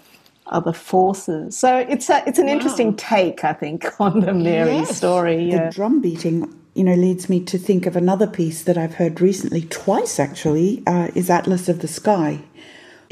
other 0.48 0.72
forces. 0.74 1.56
So 1.56 1.78
it's 1.78 2.10
a, 2.10 2.22
it's 2.26 2.38
an 2.38 2.48
interesting 2.48 2.94
take, 2.96 3.44
I 3.44 3.54
think, 3.54 3.88
on 4.00 4.20
the 4.20 4.34
Mary 4.34 4.72
Yes. 4.72 4.94
story. 4.94 5.44
Yeah. 5.44 5.66
The 5.66 5.74
drum 5.74 6.02
beating, 6.02 6.54
you 6.74 6.84
know, 6.84 6.94
leads 6.94 7.30
me 7.30 7.42
to 7.44 7.56
think 7.56 7.86
of 7.86 7.96
another 7.96 8.26
piece 8.26 8.62
that 8.64 8.76
I've 8.76 8.96
heard 8.96 9.22
recently, 9.22 9.62
twice 9.62 10.20
actually, 10.20 10.82
uh, 10.86 11.08
is 11.14 11.30
Atlas 11.30 11.70
of 11.70 11.78
the 11.78 11.88
Sky. 11.88 12.42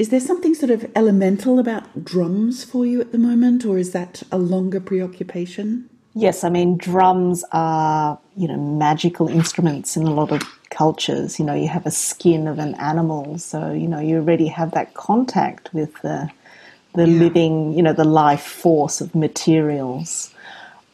Is 0.01 0.09
there 0.09 0.19
something 0.19 0.55
sort 0.55 0.71
of 0.71 0.89
elemental 0.95 1.59
about 1.59 2.03
drums 2.03 2.63
for 2.63 2.87
you 2.87 3.01
at 3.01 3.11
the 3.11 3.19
moment, 3.19 3.63
or 3.65 3.77
is 3.77 3.91
that 3.91 4.23
a 4.31 4.39
longer 4.39 4.79
preoccupation? 4.79 5.87
Yes, 6.15 6.43
I 6.43 6.49
mean 6.49 6.75
drums 6.75 7.45
are 7.51 8.17
you 8.35 8.47
know 8.47 8.57
magical 8.57 9.27
instruments 9.27 9.95
in 9.95 10.01
a 10.07 10.11
lot 10.11 10.31
of 10.31 10.41
cultures. 10.71 11.37
You 11.37 11.45
know, 11.45 11.53
you 11.53 11.67
have 11.67 11.85
a 11.85 11.91
skin 11.91 12.47
of 12.47 12.57
an 12.57 12.73
animal, 12.79 13.37
so 13.37 13.71
you 13.71 13.87
know 13.87 13.99
you 13.99 14.15
already 14.15 14.47
have 14.47 14.71
that 14.71 14.95
contact 14.95 15.71
with 15.71 15.93
the 16.01 16.31
the 16.95 17.05
living, 17.05 17.73
you 17.73 17.83
know, 17.83 17.93
the 17.93 18.03
life 18.03 18.41
force 18.41 19.01
of 19.01 19.13
materials. 19.13 20.33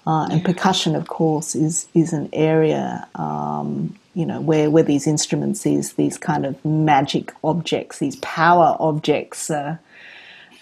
Uh, 0.06 0.28
and 0.32 0.44
percussion, 0.44 0.96
of 0.98 1.08
course, 1.08 1.56
is 1.56 1.88
is 1.94 2.12
an 2.12 2.28
area 2.34 3.08
um, 3.16 3.98
you 4.18 4.26
know 4.26 4.42
where 4.42 4.70
where 4.70 4.84
these 4.84 5.08
instruments, 5.08 5.64
these 5.64 5.94
these 5.94 6.18
kind 6.18 6.46
of 6.46 6.54
magic 6.66 7.34
objects, 7.44 8.00
these 8.00 8.18
power 8.18 8.76
objects. 8.80 9.50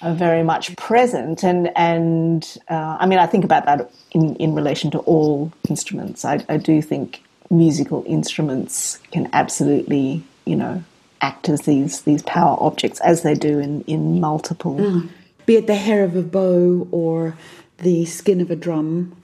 Are 0.02 0.14
very 0.14 0.44
much 0.44 0.76
present 0.76 1.44
and 1.44 1.72
and 1.76 2.58
uh, 2.70 2.98
I 3.00 3.08
mean 3.08 3.18
I 3.18 3.26
think 3.26 3.44
about 3.44 3.66
that 3.66 3.90
in, 4.12 4.36
in 4.36 4.54
relation 4.54 4.92
to 4.92 5.00
all 5.00 5.52
instruments 5.70 6.26
I, 6.26 6.46
I 6.48 6.58
do 6.58 6.80
think 6.82 7.24
musical 7.50 8.04
instruments 8.06 9.00
can 9.12 9.30
absolutely 9.34 10.22
you 10.44 10.58
know 10.58 10.84
act 11.22 11.50
as 11.50 11.62
these 11.62 12.02
these 12.02 12.22
power 12.24 12.56
objects 12.60 13.00
as 13.00 13.24
they 13.24 13.34
do 13.34 13.58
in 13.58 13.82
in 13.84 14.20
multiple 14.20 14.78
Be 15.46 15.56
it 15.58 15.68
the 15.68 15.76
hair 15.76 16.04
of 16.04 16.16
a 16.16 16.24
bow 16.24 16.88
or 16.92 17.36
the 17.78 18.06
skin 18.06 18.42
of 18.42 18.50
a 18.50 18.56
drum. 18.56 19.16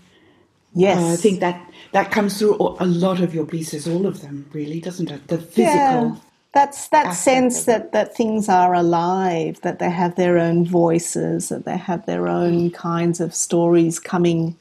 Yes 0.74 0.98
Uh, 0.98 1.14
I 1.14 1.16
think 1.16 1.40
that 1.40 1.70
that 1.94 2.12
comes 2.12 2.38
through 2.40 2.56
a 2.80 2.86
lot 2.86 3.20
of 3.20 3.34
your 3.36 3.46
pieces, 3.46 3.88
all 3.88 4.06
of 4.06 4.22
them, 4.22 4.46
really, 4.54 4.80
doesn't 4.80 5.12
it? 5.12 5.28
The 5.28 5.38
physical. 5.38 5.76
Yeah. 5.76 6.16
That's 6.54 6.90
that 6.90 7.12
sense 7.12 7.64
that, 7.64 7.94
that 7.94 8.14
things 8.14 8.50
are 8.50 8.74
alive, 8.74 9.62
that 9.62 9.80
they 9.80 9.90
have 9.90 10.16
their 10.16 10.38
own 10.38 10.66
voices, 10.66 11.48
that 11.48 11.64
they 11.64 11.78
have 11.78 12.06
their 12.06 12.28
own 12.28 12.72
kinds 12.72 13.22
of 13.22 13.34
stories 13.34 14.00
coming 14.00 14.58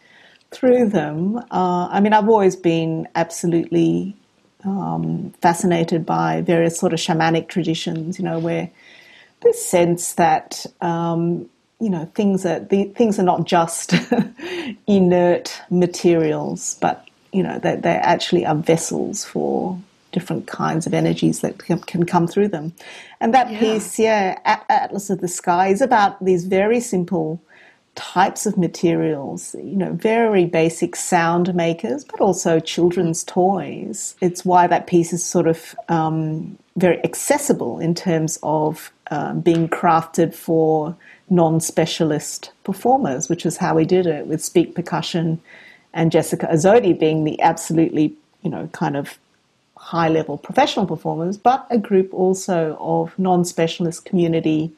through 0.53 0.91
them. 0.91 1.39
Uh, 1.51 1.89
I 1.91 2.01
mean, 2.01 2.13
I've 2.13 2.29
always 2.29 2.55
been 2.55 3.09
absolutely 3.17 4.17
um, 4.65 5.33
fascinated 5.43 6.07
by 6.07 6.43
various 6.43 6.79
sort 6.79 6.93
of 6.93 7.01
shamanic 7.01 7.49
traditions, 7.49 8.21
you 8.21 8.25
know, 8.25 8.39
where 8.39 8.71
this 9.43 9.65
sense 9.65 10.13
that 10.13 10.67
um, 10.81 11.50
you 11.81 11.91
know 11.91 12.11
things 12.15 12.45
are 12.45 12.61
the, 12.61 12.85
things 12.85 13.19
are 13.19 13.25
not 13.25 13.45
just 13.45 13.95
inert 14.87 15.61
materials, 15.71 16.77
but 16.81 17.09
you 17.33 17.43
know 17.43 17.59
that 17.59 17.83
they 17.83 17.95
actually 17.95 18.47
are 18.47 18.55
vessels 18.55 19.25
for 19.25 19.79
different 20.13 20.47
kinds 20.47 20.87
of 20.87 20.95
energies 20.95 21.41
that 21.41 21.59
can, 21.59 21.79
can 21.79 22.05
come 22.05 22.27
through 22.27 22.49
them. 22.49 22.73
And 23.21 23.33
that 23.33 23.49
piece, 23.61 23.99
yeah, 23.99 24.39
Atlas 24.45 25.09
of 25.09 25.21
the 25.21 25.29
Sky, 25.29 25.69
is 25.69 25.81
about 25.81 26.23
these 26.25 26.47
very 26.47 26.81
simple 26.81 27.41
types 27.95 28.47
of 28.47 28.57
materials, 28.57 29.55
you 29.59 29.77
know, 29.77 29.93
very 29.93 30.47
basic 30.47 30.97
sound 30.97 31.55
makers, 31.55 32.05
but 32.05 32.21
also 32.21 32.61
children's 32.61 33.25
toys. 33.25 34.15
It's 34.21 34.45
why 34.45 34.67
that 34.67 34.87
piece 34.87 35.13
is 35.13 35.25
sort 35.25 35.47
of 35.47 35.75
um, 35.89 36.57
very 36.77 37.03
accessible 37.05 37.79
in 37.79 37.95
terms 37.95 38.39
of 38.43 38.93
um, 39.11 39.41
being 39.41 39.69
crafted 39.69 40.35
for 40.35 40.97
non 41.29 41.61
specialist 41.61 42.53
performers, 42.65 43.29
which 43.29 43.45
is 43.45 43.57
how 43.57 43.75
we 43.75 43.85
did 43.85 44.07
it 44.07 44.27
with 44.27 44.43
Speak 44.43 44.75
Percussion 44.75 45.41
and 45.93 46.13
Jessica 46.13 46.47
Aszodi 46.47 46.99
being 46.99 47.25
the 47.25 47.41
absolutely, 47.41 48.15
you 48.43 48.51
know, 48.51 48.69
kind 48.73 48.97
of 48.97 49.19
high 49.77 50.09
level 50.09 50.39
professional 50.39 50.87
performers, 50.87 51.37
but 51.37 51.67
a 51.71 51.79
group 51.79 52.13
also 52.13 52.77
of 52.79 53.19
non 53.19 53.45
specialist 53.45 54.05
community 54.05 54.73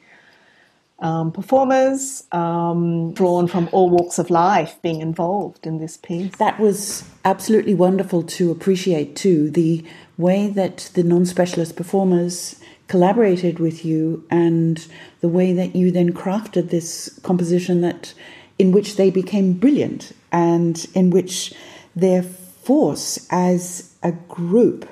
um, 0.99 1.31
performers 1.31 2.23
um, 2.31 3.13
drawn 3.13 3.47
from 3.47 3.69
all 3.71 3.89
walks 3.89 4.19
of 4.19 4.29
life 4.29 4.81
being 4.81 5.01
involved 5.01 5.65
in 5.65 5.79
this 5.79 5.97
piece. 5.97 6.35
That 6.37 6.59
was 6.59 7.03
absolutely 7.25 7.73
wonderful 7.73 8.23
to 8.23 8.51
appreciate 8.51 9.15
too. 9.15 9.49
The 9.49 9.83
way 10.17 10.47
that 10.47 10.91
the 10.93 11.03
non 11.03 11.25
specialist 11.25 11.75
performers 11.75 12.59
collaborated 12.87 13.59
with 13.59 13.83
you 13.83 14.25
and 14.29 14.87
the 15.21 15.29
way 15.29 15.53
that 15.53 15.75
you 15.75 15.89
then 15.91 16.13
crafted 16.13 16.69
this 16.69 17.19
composition 17.23 17.81
that 17.81 18.13
in 18.59 18.71
which 18.71 18.97
they 18.97 19.09
became 19.09 19.53
brilliant 19.53 20.11
and 20.31 20.85
in 20.93 21.09
which 21.09 21.53
their 21.95 22.21
force 22.21 23.27
as 23.31 23.93
a 24.03 24.11
group 24.11 24.87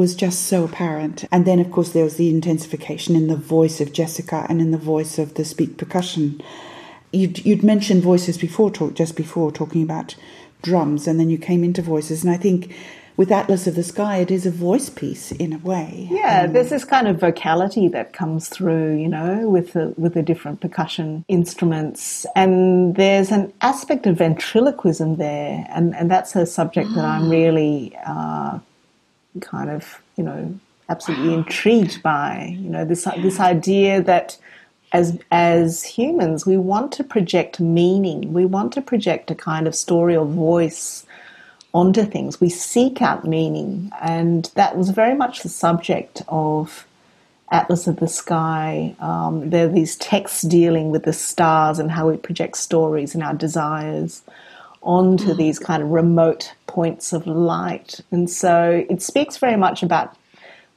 was 0.00 0.14
just 0.14 0.46
so 0.46 0.64
apparent. 0.64 1.26
And 1.30 1.44
then, 1.44 1.60
of 1.60 1.70
course, 1.70 1.90
there 1.90 2.04
was 2.04 2.16
the 2.16 2.30
intensification 2.30 3.14
in 3.14 3.26
the 3.28 3.36
voice 3.36 3.82
of 3.82 3.92
Jessica 3.92 4.46
and 4.48 4.58
in 4.58 4.70
the 4.70 4.78
voice 4.78 5.18
of 5.18 5.34
the 5.34 5.44
speak 5.44 5.76
percussion. 5.76 6.40
You'd, 7.12 7.44
you'd 7.44 7.62
mentioned 7.62 8.02
voices 8.02 8.38
before, 8.38 8.70
talk, 8.70 8.94
just 8.94 9.14
before 9.14 9.52
talking 9.52 9.82
about 9.82 10.16
drums, 10.62 11.06
and 11.06 11.20
then 11.20 11.28
you 11.28 11.36
came 11.36 11.62
into 11.62 11.82
voices. 11.82 12.24
And 12.24 12.32
I 12.32 12.38
think 12.38 12.74
with 13.18 13.30
Atlas 13.30 13.66
of 13.66 13.74
the 13.74 13.82
Sky, 13.82 14.16
it 14.16 14.30
is 14.30 14.46
a 14.46 14.50
voice 14.50 14.88
piece 14.88 15.32
in 15.32 15.52
a 15.52 15.58
way. 15.58 16.08
Yeah, 16.10 16.46
there's 16.46 16.70
this 16.70 16.86
kind 16.86 17.06
of 17.06 17.20
vocality 17.20 17.86
that 17.88 18.14
comes 18.14 18.48
through, 18.48 18.96
you 18.96 19.08
know, 19.08 19.50
with 19.50 19.74
the 19.74 19.92
with 19.98 20.14
the 20.14 20.22
different 20.22 20.62
percussion 20.62 21.26
instruments, 21.28 22.24
and 22.34 22.96
there's 22.96 23.30
an 23.30 23.52
aspect 23.60 24.06
of 24.06 24.16
ventriloquism 24.16 25.16
there, 25.16 25.66
and 25.68 25.94
and 25.94 26.10
that's 26.10 26.34
a 26.34 26.46
subject 26.46 26.88
that 26.94 27.04
I'm 27.04 27.28
really 27.28 27.94
uh, 28.06 28.60
kind 29.40 29.70
of, 29.70 30.02
you 30.16 30.24
know, 30.24 30.58
absolutely 30.88 31.34
intrigued 31.34 32.02
by. 32.02 32.56
You 32.58 32.70
know, 32.70 32.84
this 32.84 33.04
this 33.04 33.40
idea 33.40 34.02
that 34.02 34.36
as 34.92 35.18
as 35.30 35.84
humans 35.84 36.44
we 36.44 36.56
want 36.56 36.92
to 36.92 37.04
project 37.04 37.60
meaning, 37.60 38.32
we 38.32 38.44
want 38.44 38.72
to 38.74 38.82
project 38.82 39.30
a 39.30 39.34
kind 39.34 39.66
of 39.66 39.74
story 39.74 40.16
or 40.16 40.26
voice 40.26 41.06
onto 41.72 42.04
things. 42.04 42.40
We 42.40 42.48
seek 42.48 43.00
out 43.00 43.24
meaning, 43.24 43.92
and 44.00 44.50
that 44.54 44.76
was 44.76 44.90
very 44.90 45.14
much 45.14 45.42
the 45.42 45.48
subject 45.48 46.22
of 46.28 46.86
Atlas 47.50 47.86
of 47.86 47.96
the 47.96 48.08
Sky. 48.08 48.94
Um, 49.00 49.50
there 49.50 49.66
are 49.66 49.72
these 49.72 49.96
texts 49.96 50.42
dealing 50.42 50.90
with 50.90 51.04
the 51.04 51.12
stars 51.12 51.78
and 51.78 51.90
how 51.90 52.08
we 52.08 52.16
project 52.16 52.56
stories 52.56 53.14
and 53.14 53.22
our 53.22 53.34
desires 53.34 54.22
onto 54.82 55.34
mm. 55.34 55.36
these 55.36 55.58
kind 55.58 55.82
of 55.82 55.90
remote 55.90 56.54
points 56.66 57.12
of 57.12 57.26
light. 57.26 58.00
And 58.10 58.30
so 58.30 58.84
it 58.88 59.02
speaks 59.02 59.36
very 59.36 59.56
much 59.56 59.82
about 59.82 60.16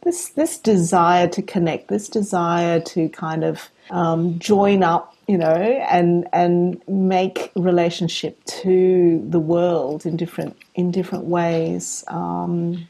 this 0.04 0.30
this 0.30 0.58
desire 0.58 1.28
to 1.30 1.42
connect, 1.42 1.88
this 1.88 2.10
desire 2.10 2.80
to 2.82 3.10
kind 3.10 3.44
of 3.44 3.70
um, 3.90 4.38
join 4.40 4.84
up, 4.84 5.16
you 5.28 5.38
know, 5.38 5.56
and 5.90 6.28
and 6.34 6.82
make 6.88 7.52
relationship 7.56 8.44
to 8.46 9.26
the 9.30 9.40
world 9.40 10.06
in 10.06 10.18
different 10.18 10.58
in 10.76 10.92
different 10.92 11.26
ways. 11.26 12.04
Um, 12.08 12.88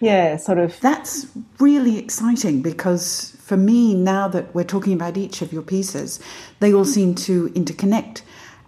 yeah, 0.00 0.36
sort 0.36 0.58
of. 0.58 0.78
That's 0.80 1.26
really 1.60 1.96
exciting 1.96 2.60
because 2.60 3.36
for 3.38 3.56
me, 3.56 3.94
now 3.94 4.26
that 4.28 4.52
we're 4.52 4.64
talking 4.64 4.94
about 4.94 5.16
each 5.16 5.42
of 5.42 5.52
your 5.52 5.62
pieces, 5.62 6.18
they 6.58 6.74
all 6.74 6.84
seem 6.84 7.14
to 7.14 7.50
interconnect. 7.50 8.22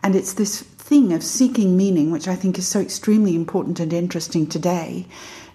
And 0.04 0.14
it's 0.14 0.34
this 0.34 0.62
thing 0.84 1.14
of 1.14 1.22
seeking 1.22 1.78
meaning, 1.78 2.10
which 2.10 2.28
I 2.28 2.36
think 2.36 2.58
is 2.58 2.68
so 2.68 2.78
extremely 2.78 3.34
important 3.34 3.80
and 3.80 3.90
interesting 3.90 4.46
today. 4.46 5.06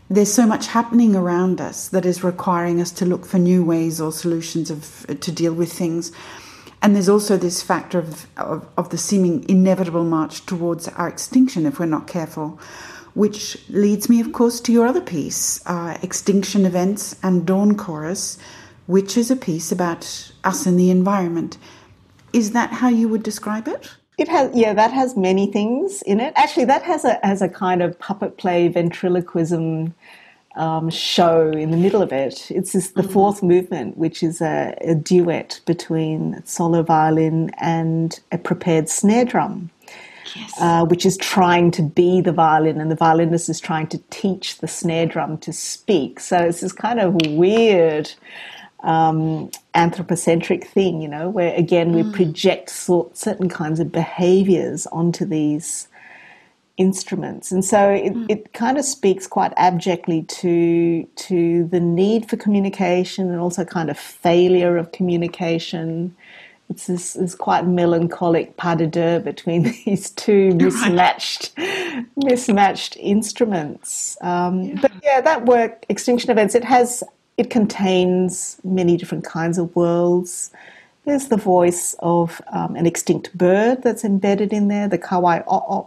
There's 0.09 0.33
so 0.33 0.48
much 0.48 0.65
happening 0.65 1.15
around 1.15 1.62
us 1.62 1.88
that 1.89 2.03
is 2.03 2.24
requiring 2.24 2.81
us 2.81 2.89
to 2.93 3.05
look 3.05 3.27
for 3.27 3.38
new 3.38 3.63
ways 3.63 4.01
or 4.01 4.12
solutions 4.12 4.71
of 4.71 5.05
to 5.07 5.31
deal 5.31 5.53
with 5.53 5.71
things. 5.71 6.12
And 6.81 6.95
there's 6.95 7.09
also 7.09 7.38
this 7.38 7.62
factor 7.62 8.00
of, 8.00 8.25
of, 8.38 8.67
of 8.75 8.89
the 8.89 8.98
seeming 8.98 9.48
inevitable 9.48 10.03
march 10.03 10.48
towards 10.48 10.88
our 10.88 11.07
extinction 11.07 11.67
if 11.67 11.79
we're 11.79 11.86
not 11.86 12.07
careful 12.07 12.59
which 13.15 13.57
leads 13.69 14.07
me, 14.07 14.19
of 14.21 14.31
course, 14.31 14.62
to 14.62 14.71
your 14.71 14.86
other 14.86 15.01
piece, 15.01 15.62
uh, 15.65 15.98
Extinction 16.01 16.65
Events 16.65 17.15
and 17.24 17.45
Dawn 17.45 17.75
Chorus, 17.75 18.38
which 18.86 19.17
is 19.17 19.29
a 19.29 19.36
piece 19.36 19.71
about 19.71 20.31
us 20.43 20.65
and 20.65 20.79
the 20.79 20.89
environment. 20.89 21.57
Is 22.31 22.51
that 22.51 22.71
how 22.71 22.88
you 22.88 23.09
would 23.09 23.24
describe 23.24 23.67
it? 23.67 23.89
It 24.20 24.28
has, 24.28 24.52
yeah, 24.54 24.74
that 24.74 24.92
has 24.92 25.16
many 25.16 25.52
things 25.52 26.02
in 26.04 26.20
it. 26.20 26.34
Actually, 26.36 26.66
that 26.66 26.84
has 26.84 27.06
a 27.06 27.20
has 27.24 27.42
a 27.42 27.50
kind 27.50 27.82
of 27.82 27.98
puppet 28.00 28.38
play 28.38 28.68
ventriloquism 28.68 29.94
um, 30.56 30.90
show 30.90 31.50
in 31.52 31.72
the 31.72 31.78
middle 31.78 32.02
of 32.02 32.12
it. 32.12 32.52
It's 32.52 32.74
this, 32.74 32.90
the 32.90 33.02
mm-hmm. 33.02 33.12
fourth 33.12 33.42
movement, 33.42 33.98
which 33.98 34.22
is 34.22 34.42
a, 34.42 34.76
a 34.82 34.94
duet 34.94 35.62
between 35.66 36.42
solo 36.46 36.84
violin 36.84 37.52
and 37.60 38.20
a 38.32 38.38
prepared 38.38 38.90
snare 38.90 39.26
drum 39.26 39.70
yes. 40.36 40.54
uh, 40.60 40.86
which 40.86 41.06
is 41.06 41.18
trying 41.18 41.72
to 41.72 41.82
be 41.82 42.22
the 42.22 42.32
violin, 42.32 42.80
and 42.82 42.92
the 42.92 42.96
violinist 42.96 43.50
is 43.50 43.60
trying 43.60 43.88
to 43.88 43.98
teach 44.10 44.58
the 44.60 44.68
snare 44.68 45.06
drum 45.06 45.38
to 45.40 45.54
speak. 45.54 46.20
So 46.20 46.38
it's 46.38 46.62
this 46.62 46.74
kind 46.74 47.00
of 47.00 47.16
weird 47.28 48.12
um, 48.83 49.51
anthropocentric 49.74 50.65
thing, 50.65 51.01
you 51.01 51.07
know, 51.07 51.29
where 51.29 51.53
again 51.55 51.93
we 51.93 52.03
mm. 52.03 52.13
project 52.13 52.69
sort, 52.69 53.17
certain 53.17 53.50
kinds 53.50 53.79
of 53.79 53.91
behaviors 53.91 54.88
onto 54.88 55.25
these 55.25 55.88
instruments, 56.77 57.51
and 57.51 57.65
so 57.65 57.89
it, 57.89 58.13
mm. 58.13 58.25
it 58.29 58.53
kind 58.53 58.77
of 58.77 58.86
speaks 58.86 59.27
quite 59.27 59.53
abjectly 59.57 60.24
to 60.24 61.03
to 61.15 61.65
the 61.65 61.79
need 61.79 62.29
for 62.29 62.38
communication 62.38 63.29
and 63.29 63.39
also 63.39 63.65
kind 63.65 63.89
of 63.89 63.98
failure 63.98 64.77
of 64.77 64.91
communication 64.91 66.15
it's 66.69 66.86
this, 66.86 67.13
this 67.13 67.33
quite 67.33 67.65
melancholic 67.65 68.55
pas 68.55 68.75
de 68.77 68.86
deux 68.86 69.19
between 69.19 69.63
these 69.86 70.12
two 70.12 70.51
mismatched 70.55 71.51
mismatched 72.15 72.95
instruments. 72.98 74.17
Um, 74.21 74.63
yeah. 74.63 74.79
But 74.81 74.91
yeah, 75.03 75.21
that 75.21 75.45
work, 75.45 75.86
Extinction 75.89 76.29
Events, 76.29 76.55
it 76.55 76.63
has 76.63 77.03
it 77.39 77.50
contains 77.50 78.60
many 78.65 78.98
different 78.98 79.24
kinds 79.24 79.58
of 79.58 79.74
worlds. 79.74 80.51
There's 81.05 81.29
the 81.29 81.38
voice 81.38 81.96
of 82.00 82.41
um, 82.51 82.75
an 82.75 82.86
extinct 82.86 83.36
bird 83.36 83.81
that's 83.81 84.03
embedded 84.03 84.51
in 84.51 84.67
there. 84.67 84.89
The 84.89 84.98
Kauai 84.98 85.39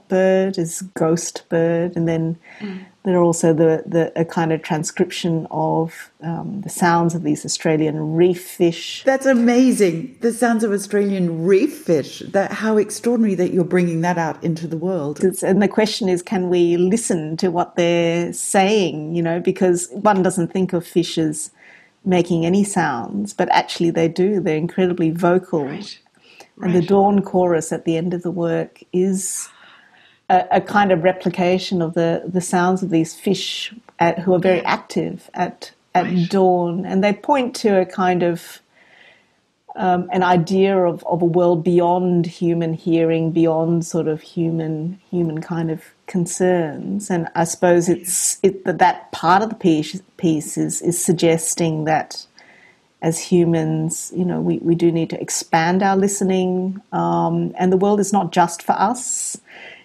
bird 0.09 0.56
is 0.56 0.80
ghost 0.94 1.44
bird, 1.50 1.94
and 1.94 2.09
then 2.09 2.38
mm. 2.59 2.82
There 3.04 3.16
are 3.16 3.23
also 3.23 3.52
the, 3.52 3.82
the 3.85 4.12
a 4.14 4.25
kind 4.25 4.52
of 4.52 4.62
transcription 4.62 5.49
of 5.50 6.12
um, 6.23 6.61
the 6.61 6.68
sounds 6.71 7.16
of 7.16 7.25
these 7.25 7.44
Australian 7.44 8.14
reef 8.14 8.47
fish. 8.47 9.02
That's 9.04 9.26
amazing. 9.26 10.18
The 10.21 10.32
sounds 10.32 10.62
of 10.62 10.71
Australian 10.71 11.44
reef 11.44 11.79
fish. 11.79 12.20
That 12.29 12.53
how 12.53 12.77
extraordinary 12.77 13.35
that 13.35 13.53
you're 13.53 13.64
bringing 13.64 14.03
that 14.03 14.18
out 14.18 14.42
into 14.44 14.68
the 14.68 14.77
world. 14.77 15.22
It's, 15.24 15.42
and 15.42 15.61
the 15.61 15.66
question 15.66 16.09
is, 16.09 16.22
can 16.22 16.48
we 16.48 16.77
listen 16.77 17.37
to 17.38 17.50
what 17.50 17.74
they're 17.74 18.33
saying? 18.33 19.16
You 19.16 19.22
know, 19.22 19.40
because 19.40 19.88
one 19.90 20.22
doesn't 20.22 20.53
think 20.53 20.72
of 20.72 20.87
fish 20.87 21.18
as 21.18 21.50
making 22.05 22.46
any 22.46 22.62
sounds, 22.62 23.35
but 23.35 23.48
actually 23.50 23.90
they 23.90 24.09
do. 24.09 24.40
They're 24.40 24.57
incredibly 24.57 25.11
vocal. 25.11 25.64
Right. 25.64 25.98
And 26.61 26.74
the 26.74 26.87
dawn 26.87 27.22
chorus 27.22 27.72
at 27.72 27.85
the 27.85 27.96
end 27.96 28.14
of 28.14 28.22
the 28.22 28.31
work 28.31 28.81
is 28.92 29.48
a, 30.33 30.47
a, 30.53 30.61
kind 30.61 30.90
of 30.90 31.05
replication 31.05 31.83
of 31.83 31.95
the, 31.95 32.23
the 32.27 32.40
sounds 32.40 32.83
of 32.83 32.90
these 32.90 33.14
fish 33.14 33.73
at, 33.99 34.18
who 34.18 34.33
are 34.35 34.38
very 34.38 34.62
active 34.64 35.31
at 35.35 35.73
at 35.95 36.07
right. 36.07 36.31
dawn, 36.31 36.87
and 36.87 37.05
they 37.05 37.12
point 37.12 37.55
to 37.55 37.79
a 37.79 37.85
kind 37.85 38.23
of 38.23 38.62
um, 39.77 40.09
an 40.11 40.23
idea 40.23 40.77
of, 40.79 41.05
of 41.05 41.21
a 41.21 41.27
world 41.27 41.62
beyond 41.62 42.25
human 42.27 42.73
hearing, 42.73 43.31
beyond 43.31 43.85
sort 43.85 44.09
of 44.09 44.23
human 44.23 44.99
human 45.11 45.42
kind 45.42 45.71
of 45.71 45.83
concerns. 46.07 47.11
And 47.11 47.29
I 47.35 47.45
suppose 47.45 47.90
it's 47.90 48.38
it, 48.42 48.64
that 48.64 48.79
that 48.79 49.12
part 49.12 49.42
of 49.42 49.51
the 49.51 49.55
piece, 49.55 50.01
piece 50.16 50.57
is 50.57 50.81
is 50.81 51.03
suggesting 51.03 51.85
that 51.85 52.27
as 53.03 53.18
humans, 53.18 54.12
you 54.16 54.25
know, 54.25 54.40
we, 54.40 54.59
we 54.59 54.77
do 54.77 54.92
need 54.92 55.11
to 55.11 55.21
expand 55.21 55.83
our 55.83 55.97
listening, 55.97 56.81
um, 56.92 57.53
and 57.59 57.73
the 57.73 57.77
world 57.77 58.01
is 58.01 58.12
not 58.12 58.33
just 58.33 58.62
for 58.62 58.73
us. 58.73 59.37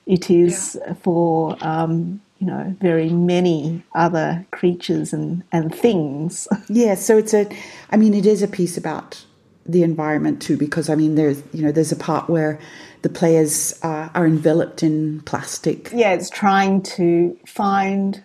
It 0.08 0.32
is 0.32 0.80
yeah. 0.82 0.94
for 0.96 1.58
um, 1.62 2.22
you 2.40 2.48
know 2.48 2.76
very 2.80 3.10
many 3.10 3.84
other 3.94 4.46
creatures 4.52 5.14
and 5.14 5.44
and 5.52 5.74
things. 5.74 6.48
Yeah, 6.70 6.96
so 6.96 7.18
it's 7.18 7.34
a. 7.34 7.48
I 7.92 7.98
mean, 7.98 8.14
it 8.14 8.26
is 8.26 8.42
a 8.42 8.48
piece 8.48 8.78
about 8.78 9.24
the 9.66 9.84
environment 9.84 10.42
too, 10.42 10.58
because 10.58 10.90
I 10.90 10.96
mean, 10.96 11.16
there's 11.16 11.44
you 11.54 11.62
know 11.62 11.72
there's 11.72 11.92
a 11.92 11.98
part 11.98 12.30
where 12.30 12.60
the 13.02 13.10
players 13.10 13.78
uh, 13.84 14.10
are 14.16 14.26
enveloped 14.26 14.82
in 14.82 15.22
plastic. 15.22 15.90
Yeah, 15.94 16.14
it's 16.14 16.30
trying 16.30 16.82
to 16.84 17.38
find 17.46 18.24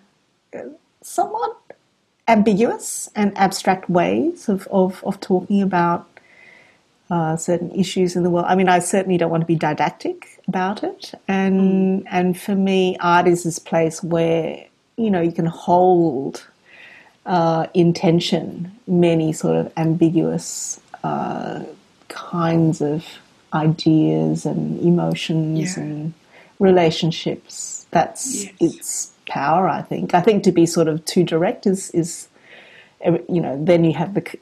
uh, 0.54 0.60
somewhat 1.02 1.56
ambiguous 2.28 3.10
and 3.14 3.36
abstract 3.36 3.90
ways 3.90 4.48
of, 4.48 4.66
of, 4.70 5.02
of 5.04 5.20
talking 5.20 5.60
about 5.60 6.08
uh, 7.10 7.36
certain 7.36 7.70
issues 7.72 8.16
in 8.16 8.22
the 8.22 8.30
world. 8.30 8.46
I 8.48 8.54
mean, 8.54 8.68
I 8.68 8.78
certainly 8.78 9.18
don't 9.18 9.30
want 9.30 9.42
to 9.42 9.46
be 9.46 9.56
didactic 9.56 10.31
about 10.48 10.82
it, 10.82 11.12
and 11.28 12.02
mm. 12.02 12.08
and 12.10 12.38
for 12.38 12.54
me, 12.54 12.96
art 13.00 13.26
is 13.26 13.44
this 13.44 13.58
place 13.58 14.02
where 14.02 14.64
you 14.96 15.10
know 15.10 15.20
you 15.20 15.32
can 15.32 15.46
hold 15.46 16.46
uh, 17.26 17.66
intention 17.74 18.72
many 18.86 19.32
sort 19.32 19.56
of 19.56 19.72
ambiguous 19.76 20.80
uh, 21.04 21.62
kinds 22.08 22.80
of 22.80 23.04
ideas 23.54 24.46
and 24.46 24.80
emotions 24.80 25.76
yeah. 25.76 25.82
and 25.82 26.14
relationships. 26.58 27.86
That's 27.90 28.44
yes. 28.44 28.54
its 28.60 29.12
power, 29.28 29.68
I 29.68 29.82
think. 29.82 30.14
I 30.14 30.20
think 30.20 30.44
to 30.44 30.52
be 30.52 30.66
sort 30.66 30.88
of 30.88 31.04
too 31.04 31.24
direct 31.24 31.66
is 31.66 31.90
is 31.90 32.28
you 33.04 33.40
know 33.40 33.62
then 33.62 33.84
you 33.84 33.92
have 33.94 34.14
the 34.14 34.38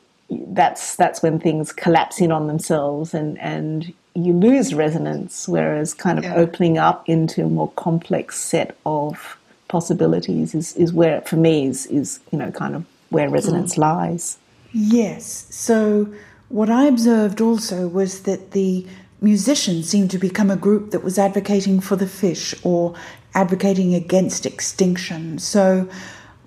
that's 0.49 0.97
that's 0.97 1.23
when 1.23 1.41
things 1.41 1.73
collapse 1.73 2.21
in 2.21 2.31
on 2.31 2.47
themselves 2.47 3.15
and 3.15 3.39
and 3.39 3.93
you 4.15 4.33
lose 4.33 4.75
resonance 4.75 5.49
whereas 5.49 5.95
kind 5.95 6.19
of 6.19 6.25
yeah. 6.25 6.35
opening 6.35 6.79
up 6.79 7.09
into 7.09 7.45
a 7.45 7.49
more 7.49 7.71
complex 7.73 8.39
set 8.39 8.77
of 8.85 9.39
possibilities 9.69 10.55
is, 10.55 10.75
is 10.77 10.93
where 10.93 11.21
for 11.23 11.37
me 11.37 11.67
is 11.67 11.87
is 11.87 12.21
you 12.33 12.39
know 12.39 12.51
kind 12.51 12.75
of 12.75 12.85
where 13.11 13.29
resonance 13.29 13.75
mm. 13.77 13.79
lies 13.79 14.39
yes 14.73 15.47
so 15.51 16.13
what 16.49 16.69
i 16.69 16.85
observed 16.87 17.41
also 17.41 17.87
was 17.87 18.23
that 18.23 18.51
the 18.51 18.85
musicians 19.21 19.89
seemed 19.89 20.11
to 20.11 20.19
become 20.19 20.51
a 20.51 20.57
group 20.57 20.91
that 20.91 21.05
was 21.05 21.19
advocating 21.19 21.79
for 21.79 21.95
the 21.95 22.07
fish 22.07 22.55
or 22.65 22.95
advocating 23.35 23.95
against 23.95 24.45
extinction 24.45 25.39
so 25.39 25.89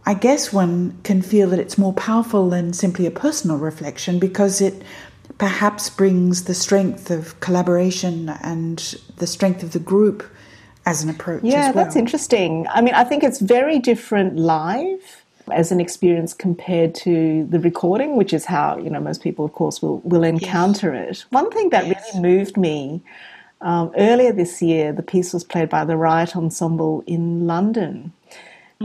I 0.06 0.14
guess 0.14 0.52
one 0.52 0.98
can 1.04 1.22
feel 1.22 1.50
that 1.50 1.60
it's 1.60 1.78
more 1.78 1.94
powerful 1.94 2.50
than 2.50 2.74
simply 2.74 3.06
a 3.06 3.12
personal 3.12 3.58
reflection 3.58 4.20
because 4.20 4.60
it 4.60 4.84
perhaps 5.38 5.90
brings 5.90 6.44
the 6.46 6.54
strength 6.54 7.10
of 7.10 7.40
collaboration 7.40 8.30
and 8.42 8.96
the 9.18 9.28
strength 9.28 9.64
of 9.64 9.72
the 9.72 9.80
group 9.80 10.24
as 10.86 11.04
an 11.04 11.10
approach. 11.10 11.44
Yeah, 11.44 11.72
well. 11.72 11.74
that's 11.74 11.96
interesting. 11.96 12.68
I 12.70 12.82
mean, 12.82 12.94
I 12.94 13.04
think 13.04 13.24
it's 13.24 13.40
very 13.40 13.80
different 13.80 14.38
live 14.38 15.24
as 15.52 15.72
an 15.72 15.80
experience 15.80 16.34
compared 16.34 16.96
to 16.96 17.46
the 17.46 17.60
recording, 17.60 18.16
which 18.16 18.34
is 18.34 18.46
how 18.46 18.78
you 18.78 18.90
know 18.90 19.00
most 19.00 19.22
people, 19.22 19.46
of 19.46 19.54
course, 19.54 19.82
will 19.82 20.00
will 20.00 20.24
encounter 20.24 20.94
yes. 20.94 21.22
it. 21.22 21.26
One 21.32 21.52
thing 21.52 21.70
that 21.70 21.88
yes. 21.88 22.12
really 22.14 22.22
moved 22.22 22.58
me. 22.58 23.02
Um, 23.62 23.94
earlier 23.98 24.34
this 24.34 24.62
year, 24.62 24.92
the 24.92 25.02
piece 25.02 25.32
was 25.32 25.46
played 25.46 25.70
by 25.70 25.86
the 25.86 25.96
Riot 25.96 26.36
Ensemble 26.36 27.02
in 27.08 27.48
London, 27.48 28.12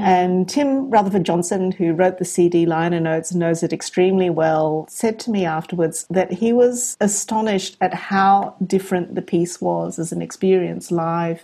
And 0.01 0.49
Tim 0.49 0.91
Rutherford 0.91 1.25
Johnson, 1.25 1.73
who 1.73 1.93
wrote 1.93 2.19
the 2.19 2.25
CD 2.25 2.67
liner 2.67 3.01
notes, 3.01 3.35
knows 3.35 3.63
it 3.63 3.73
extremely 3.73 4.31
well, 4.31 4.87
said 4.89 5.19
to 5.21 5.31
me 5.31 5.45
afterwards 5.45 6.07
that 6.11 6.33
he 6.33 6.53
was 6.53 6.97
astonished 7.01 7.77
at 7.81 7.95
how 7.95 8.55
different 8.67 9.15
the 9.15 9.23
piece 9.23 9.61
was 9.61 9.99
as 9.99 10.13
an 10.13 10.23
experience 10.23 10.91
live 10.91 11.43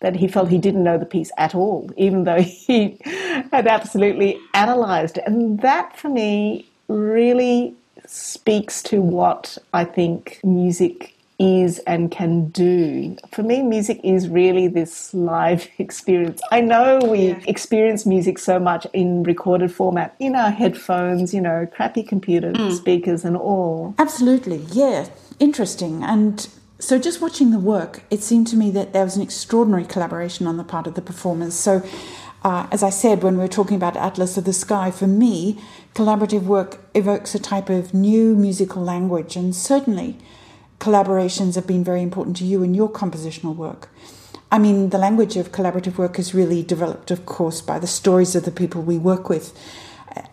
that 0.00 0.16
he 0.16 0.28
felt 0.28 0.50
he 0.50 0.58
didn't 0.58 0.84
know 0.84 0.98
the 0.98 1.06
piece 1.06 1.30
at 1.38 1.54
all, 1.54 1.90
even 1.96 2.24
though 2.24 2.42
he 2.42 2.98
had 3.50 3.66
absolutely 3.66 4.38
analysed 4.52 5.18
it. 5.18 5.24
And 5.26 5.60
that 5.60 5.96
for 5.96 6.10
me 6.10 6.68
really 6.88 7.74
speaks 8.06 8.82
to 8.82 9.00
what 9.00 9.56
I 9.72 9.84
think 9.84 10.40
music 10.44 11.14
is 11.44 11.78
and 11.80 12.10
can 12.10 12.48
do. 12.48 13.16
For 13.30 13.42
me, 13.42 13.62
music 13.62 14.00
is 14.02 14.28
really 14.28 14.66
this 14.66 15.12
live 15.12 15.68
experience. 15.78 16.40
I 16.50 16.60
know 16.60 16.98
we 17.04 17.28
yeah. 17.28 17.40
experience 17.46 18.06
music 18.06 18.38
so 18.38 18.58
much 18.58 18.86
in 18.92 19.22
recorded 19.24 19.72
format, 19.72 20.16
in 20.18 20.34
our 20.34 20.50
headphones, 20.50 21.34
you 21.34 21.40
know, 21.40 21.66
crappy 21.66 22.02
computer 22.02 22.52
mm. 22.52 22.74
speakers 22.74 23.24
and 23.24 23.36
all. 23.36 23.94
Absolutely, 23.98 24.64
yeah. 24.72 25.08
Interesting. 25.38 26.02
And 26.02 26.48
so, 26.78 26.98
just 26.98 27.20
watching 27.20 27.50
the 27.50 27.58
work, 27.58 28.02
it 28.10 28.22
seemed 28.22 28.46
to 28.48 28.56
me 28.56 28.70
that 28.72 28.92
there 28.92 29.04
was 29.04 29.16
an 29.16 29.22
extraordinary 29.22 29.84
collaboration 29.84 30.46
on 30.46 30.56
the 30.56 30.64
part 30.64 30.86
of 30.86 30.94
the 30.94 31.02
performers. 31.02 31.54
So, 31.54 31.82
uh, 32.42 32.66
as 32.70 32.82
I 32.82 32.90
said 32.90 33.22
when 33.22 33.36
we 33.36 33.42
were 33.42 33.48
talking 33.48 33.76
about 33.76 33.96
Atlas 33.96 34.36
of 34.36 34.44
the 34.44 34.52
Sky, 34.52 34.90
for 34.90 35.06
me, 35.06 35.58
collaborative 35.94 36.42
work 36.42 36.78
evokes 36.94 37.34
a 37.34 37.38
type 37.38 37.70
of 37.70 37.94
new 37.94 38.34
musical 38.34 38.82
language, 38.82 39.36
and 39.36 39.54
certainly 39.54 40.16
collaborations 40.84 41.54
have 41.54 41.66
been 41.66 41.82
very 41.82 42.02
important 42.02 42.36
to 42.36 42.44
you 42.44 42.62
in 42.62 42.74
your 42.74 42.90
compositional 42.90 43.56
work. 43.56 43.88
I 44.52 44.58
mean, 44.58 44.90
the 44.90 44.98
language 44.98 45.34
of 45.38 45.50
collaborative 45.50 45.96
work 45.96 46.18
is 46.18 46.34
really 46.34 46.62
developed, 46.62 47.10
of 47.10 47.24
course, 47.24 47.62
by 47.62 47.78
the 47.78 47.86
stories 47.86 48.36
of 48.36 48.44
the 48.44 48.50
people 48.50 48.82
we 48.82 48.98
work 48.98 49.30
with. 49.30 49.58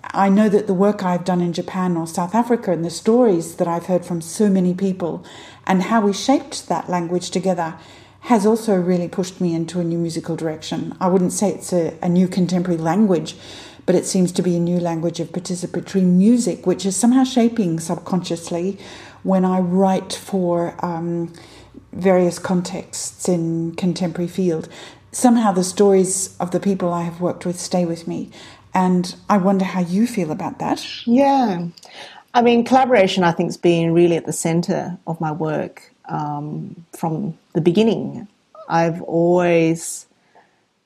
I 0.04 0.28
know 0.28 0.50
that 0.50 0.68
the 0.68 0.74
work 0.74 1.06
I've 1.06 1.24
done 1.24 1.40
in 1.40 1.54
Japan 1.54 1.96
or 1.96 2.06
South 2.06 2.36
Africa 2.36 2.74
and 2.74 2.84
the 2.84 2.90
stories 2.90 3.56
that 3.56 3.68
I've 3.70 3.86
heard 3.86 4.04
from 4.06 4.20
so 4.20 4.50
many 4.50 4.74
people 4.74 5.24
and 5.66 5.84
how 5.84 6.02
we 6.02 6.12
shaped 6.12 6.68
that 6.68 6.90
language 6.90 7.32
together 7.32 7.76
has 8.32 8.46
also 8.46 8.76
really 8.76 9.08
pushed 9.08 9.40
me 9.40 9.56
into 9.56 9.80
a 9.80 9.86
new 9.86 9.98
musical 9.98 10.36
direction. 10.36 10.98
I 11.00 11.08
wouldn't 11.08 11.32
say 11.32 11.50
it's 11.50 11.72
a, 11.72 11.98
a 12.02 12.10
new 12.10 12.28
contemporary 12.28 12.78
language, 12.78 13.38
but 13.86 13.96
it 13.96 14.06
seems 14.06 14.34
to 14.34 14.42
be 14.42 14.58
a 14.58 14.60
new 14.60 14.82
language 14.82 15.22
of 15.22 15.30
participatory 15.30 16.04
music, 16.04 16.68
which 16.68 16.86
is 16.86 16.96
somehow 16.98 17.24
shaping 17.24 17.80
subconsciously 17.80 18.78
when 19.24 19.46
I 19.46 19.60
write 19.60 20.14
for 20.14 20.76
um, 20.84 21.34
various 21.94 22.40
contexts 22.40 23.28
in 23.28 23.76
contemporary 23.76 24.28
field. 24.28 24.68
Somehow 25.12 25.52
the 25.52 25.64
stories 25.64 26.36
of 26.40 26.52
the 26.52 26.60
people 26.60 26.94
I 26.94 27.04
have 27.04 27.20
worked 27.20 27.46
with 27.46 27.60
stay 27.60 27.86
with 27.86 28.08
me. 28.08 28.30
And 28.74 29.14
I 29.30 29.38
wonder 29.38 29.66
how 29.66 29.82
you 29.82 30.08
feel 30.08 30.32
about 30.32 30.60
that. 30.60 30.86
Yeah. 31.06 31.68
I 32.34 32.42
mean, 32.42 32.64
collaboration, 32.64 33.24
I 33.26 33.32
think, 33.34 33.48
has 33.48 33.58
been 33.58 33.94
really 33.94 34.16
at 34.16 34.26
the 34.26 34.34
center 34.34 34.98
of 35.06 35.20
my 35.20 35.34
work 35.34 35.92
um, 36.06 36.86
from 36.94 37.38
the 37.54 37.60
beginning. 37.60 38.28
I've 38.70 39.02
always 39.02 40.06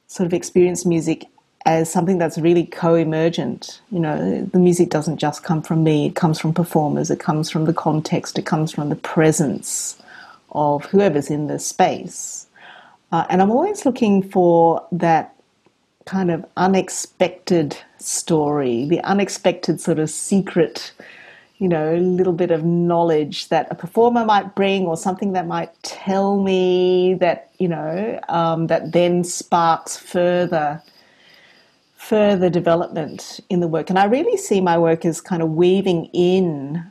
sort 0.07 0.25
of 0.25 0.33
experienced 0.33 0.87
music 0.87 1.25
as 1.65 1.91
something 1.91 2.17
that's 2.17 2.37
really 2.37 2.65
co-emergent. 2.65 3.81
You 3.91 3.99
know, 3.99 4.45
the 4.45 4.59
music 4.59 4.89
doesn't 4.89 5.17
just 5.17 5.43
come 5.43 5.61
from 5.61 5.83
me; 5.83 6.07
it 6.07 6.15
comes 6.15 6.39
from 6.39 6.53
performers, 6.53 7.09
it 7.09 7.19
comes 7.19 7.49
from 7.49 7.65
the 7.65 7.73
context, 7.73 8.37
it 8.37 8.45
comes 8.45 8.71
from 8.71 8.89
the 8.89 8.95
presence 8.95 9.97
of 10.51 10.85
whoever's 10.85 11.29
in 11.29 11.47
the 11.47 11.59
space. 11.59 12.47
Uh, 13.11 13.25
and 13.29 13.41
I'm 13.41 13.51
always 13.51 13.85
looking 13.85 14.23
for 14.23 14.85
that 14.91 15.35
kind 16.05 16.31
of 16.31 16.45
unexpected 16.57 17.77
story, 17.97 18.87
the 18.87 19.01
unexpected 19.01 19.81
sort 19.81 19.99
of 19.99 20.09
secret, 20.09 20.91
you 21.57 21.67
know, 21.67 21.95
little 21.95 22.33
bit 22.33 22.51
of 22.51 22.63
knowledge 22.63 23.49
that 23.49 23.67
a 23.71 23.75
performer 23.75 24.23
might 24.23 24.55
bring 24.55 24.85
or 24.85 24.95
something 24.95 25.33
that 25.33 25.47
might 25.47 25.71
tell 25.83 26.41
me 26.41 27.15
that, 27.15 27.51
you 27.57 27.67
know, 27.67 28.19
um, 28.29 28.67
that 28.67 28.91
then 28.91 29.23
sparks 29.23 29.97
further 29.97 30.81
further 32.09 32.49
development 32.49 33.39
in 33.49 33.59
the 33.59 33.67
work. 33.67 33.89
And 33.89 33.97
I 33.97 34.05
really 34.05 34.37
see 34.37 34.61
my 34.61 34.77
work 34.77 35.05
as 35.05 35.21
kind 35.21 35.41
of 35.41 35.51
weaving 35.51 36.05
in 36.13 36.83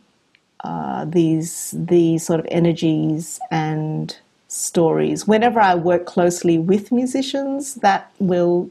uh, 0.64 1.04
these 1.04 1.74
these 1.76 2.24
sort 2.24 2.40
of 2.40 2.46
energies 2.50 3.38
and 3.50 4.16
stories. 4.48 5.26
Whenever 5.26 5.60
I 5.60 5.74
work 5.74 6.06
closely 6.06 6.58
with 6.58 6.90
musicians, 6.90 7.74
that 7.76 8.10
will 8.18 8.70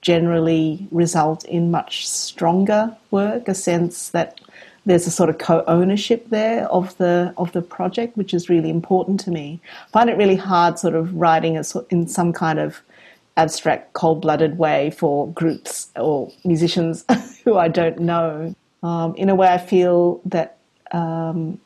generally 0.00 0.86
result 0.90 1.44
in 1.46 1.70
much 1.70 2.06
stronger 2.08 2.96
work. 3.10 3.48
A 3.48 3.54
sense 3.54 4.10
that 4.10 4.40
there's 4.86 5.06
a 5.06 5.10
sort 5.10 5.30
of 5.30 5.38
co-ownership 5.38 6.28
there 6.30 6.66
of 6.68 6.96
the 6.98 7.34
of 7.36 7.52
the 7.52 7.62
project, 7.62 8.16
which 8.16 8.32
is 8.32 8.48
really 8.48 8.70
important 8.70 9.20
to 9.20 9.30
me. 9.30 9.60
I 9.88 9.90
find 9.90 10.10
it 10.10 10.16
really 10.16 10.36
hard, 10.36 10.78
sort 10.78 10.94
of 10.94 11.14
writing 11.14 11.56
a, 11.56 11.64
in 11.90 12.06
some 12.06 12.32
kind 12.32 12.58
of 12.58 12.82
abstract, 13.36 13.92
cold 13.92 14.22
blooded 14.22 14.58
way 14.58 14.90
for 14.90 15.28
groups 15.32 15.88
or 15.96 16.32
musicians 16.44 17.04
who 17.44 17.56
I 17.56 17.68
don't 17.68 18.00
know. 18.00 18.54
Um, 18.82 19.14
in 19.16 19.28
a 19.28 19.34
way, 19.34 19.48
I 19.48 19.58
feel 19.58 20.20
that 20.26 20.58
um, 20.92 21.60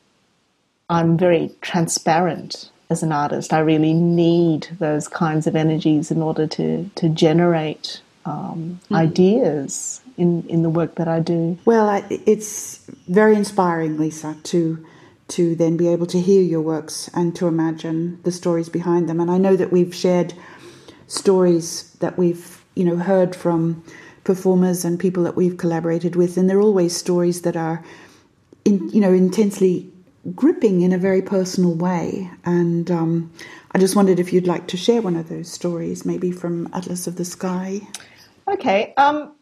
I'm 0.89 1.19
very 1.19 1.51
transparent 1.61 2.71
as 2.91 3.03
an 3.03 3.13
artist. 3.13 3.53
I 3.53 3.59
really 3.59 3.93
need 3.93 4.69
those 4.79 5.09
kinds 5.09 5.47
of 5.47 5.55
energies 5.55 6.11
in 6.11 6.23
order 6.23 6.47
to, 6.47 6.91
to 6.95 7.09
generate 7.09 8.01
um, 8.25 8.81
mm. 8.91 8.97
ideas 8.97 10.01
in, 10.17 10.47
in 10.49 10.63
the 10.63 10.71
work 10.71 10.95
that 10.97 11.09
I 11.09 11.21
do. 11.21 11.59
Well, 11.65 11.89
I, 11.89 12.05
it's 12.09 12.79
very 13.09 13.35
inspiring, 13.35 13.99
Liza, 13.99 14.37
to 14.45 14.85
to 15.29 15.55
then 15.55 15.77
be 15.77 15.89
able 15.89 16.07
to 16.07 16.19
hear 16.19 16.41
your 16.41 16.63
works 16.63 17.11
and 17.13 17.37
to 17.37 17.47
imagine 17.47 18.19
the 18.23 18.33
stories 18.33 18.71
behind 18.71 19.11
them. 19.11 19.21
And 19.21 19.31
I 19.31 19.37
know 19.37 19.57
that 19.57 19.71
we've 19.71 19.95
shared 19.95 20.33
stories 21.09 21.93
that 21.99 22.17
we've 22.17 22.65
you 22.75 22.85
know 22.85 22.97
heard 22.97 23.35
from 23.35 23.83
performers 24.23 24.85
and 24.85 25.01
people 25.01 25.25
that 25.25 25.35
we've 25.35 25.57
collaborated 25.57 26.15
with, 26.15 26.37
and 26.37 26.49
they're 26.49 26.61
always 26.61 26.97
stories 26.97 27.43
that 27.43 27.57
are 27.57 27.83
in, 28.65 28.89
you 28.91 29.01
know 29.01 29.13
intensely 29.13 29.91
gripping 30.35 30.83
in 30.83 30.93
a 30.93 30.99
very 30.99 31.23
personal 31.23 31.75
way. 31.75 32.31
And 32.45 32.91
um, 32.91 33.33
I 33.73 33.79
just 33.79 33.97
wondered 33.97 34.21
if 34.21 34.33
you'd 34.33 34.47
like 34.47 34.67
to 34.69 34.77
share 34.77 35.03
one 35.03 35.17
of 35.17 35.29
those 35.29 35.51
stories, 35.51 36.05
maybe 36.05 36.31
from 36.31 36.69
Atlas 36.73 37.07
of 37.07 37.17
the 37.17 37.25
Sky. 37.25 37.81
Okay. 38.47 38.93
Um, 38.97 39.33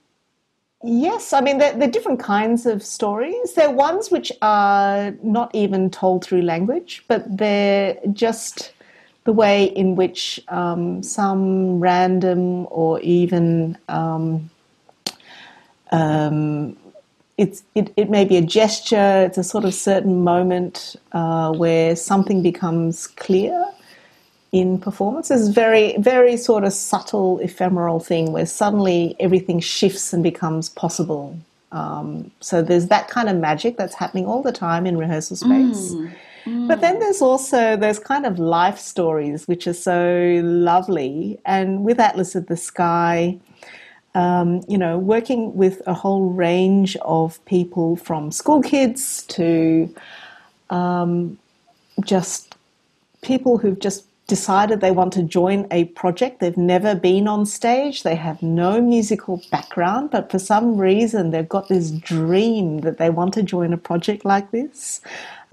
yes, 0.85 1.33
I 1.33 1.41
mean, 1.41 1.59
they're, 1.59 1.77
they're, 1.77 1.91
different 1.91 2.21
kinds 2.21 2.67
of 2.67 2.83
stories. 2.83 3.55
They're 3.55 3.71
ones 3.71 4.11
which 4.11 4.33
are 4.43 5.13
not 5.23 5.55
even 5.55 5.91
told 5.91 6.25
through 6.25 6.43
language, 6.43 7.05
but 7.09 7.25
they're 7.37 7.99
just 8.13 8.73
the 9.27 9.33
way 9.33 9.65
in 9.65 9.97
which 9.97 10.41
um, 10.49 11.03
some 11.03 11.81
random 11.81 12.67
or 12.71 13.01
even 13.01 13.77
um, 13.89 14.49
um, 15.91 16.77
it's, 17.37 17.63
it, 17.75 17.93
it 17.97 18.09
may 18.09 18.25
be 18.25 18.37
a 18.37 18.43
gesture, 18.43 19.25
it's 19.27 19.37
a 19.37 19.45
sort 19.45 19.65
of 19.65 19.75
certain 19.75 20.25
moment 20.25 20.97
uh, 21.13 21.53
where 21.53 21.95
something 21.95 22.43
becomes 22.43 23.09
clear 23.09 23.63
in 24.53 24.79
performance. 24.79 25.31
It's 25.31 25.49
very, 25.49 25.97
very 25.99 26.37
sort 26.37 26.65
of 26.65 26.73
subtle, 26.73 27.39
ephemeral 27.41 28.01
thing 28.01 28.33
where 28.33 28.47
suddenly 28.47 29.17
everything 29.21 29.61
shifts 29.61 30.13
and 30.15 30.23
becomes 30.23 30.71
possible. 30.71 31.39
Um, 31.73 32.31
so 32.41 32.63
there's 32.63 32.87
that 32.89 33.09
kind 33.09 33.29
of 33.29 33.37
magic 33.37 33.77
that's 33.77 33.95
happening 33.95 34.25
all 34.25 34.43
the 34.43 34.53
time 34.53 34.87
in 34.87 34.97
rehearsal 34.97 35.37
space. 35.37 35.93
Mm. 35.93 36.13
But 36.47 36.81
then 36.81 37.01
there's 37.01 37.21
also 37.21 37.77
those 37.77 37.99
kind 37.99 38.25
of 38.25 38.39
life 38.39 38.79
stories 38.79 39.49
which 39.49 39.67
are 39.67 39.75
so 39.75 40.41
lovely. 40.45 41.39
And 41.45 41.83
with 41.85 41.99
Atlas 41.99 42.35
of 42.35 42.47
the 42.47 42.57
Sky, 42.57 43.39
um, 44.15 44.63
you 44.69 44.79
know, 44.79 44.97
working 44.97 45.57
with 45.57 45.83
a 45.87 45.93
whole 45.93 46.31
range 46.31 46.97
of 47.03 47.45
people 47.47 47.97
from 47.97 48.31
school 48.31 48.63
kids 48.63 49.25
to 49.25 49.93
um, 50.71 51.39
just 52.05 52.55
people 53.23 53.59
who've 53.59 53.79
just 53.79 54.05
decided 54.27 54.81
they 54.81 54.91
want 54.91 55.13
to 55.13 55.23
join 55.23 55.67
a 55.71 55.85
project. 55.87 56.41
They've 56.41 56.57
never 56.57 56.95
been 56.95 57.29
on 57.29 57.47
stage, 57.47 58.03
they 58.03 58.17
have 58.17 58.43
no 58.43 58.81
musical 58.81 59.41
background, 59.51 60.11
but 60.11 60.31
for 60.31 60.39
some 60.39 60.77
reason 60.77 61.31
they've 61.31 61.49
got 61.49 61.69
this 61.69 61.91
dream 61.91 62.79
that 62.79 62.99
they 62.99 63.11
want 63.11 63.35
to 63.35 63.43
join 63.43 63.73
a 63.73 63.79
project 63.79 64.25
like 64.25 64.51
this. 64.51 65.01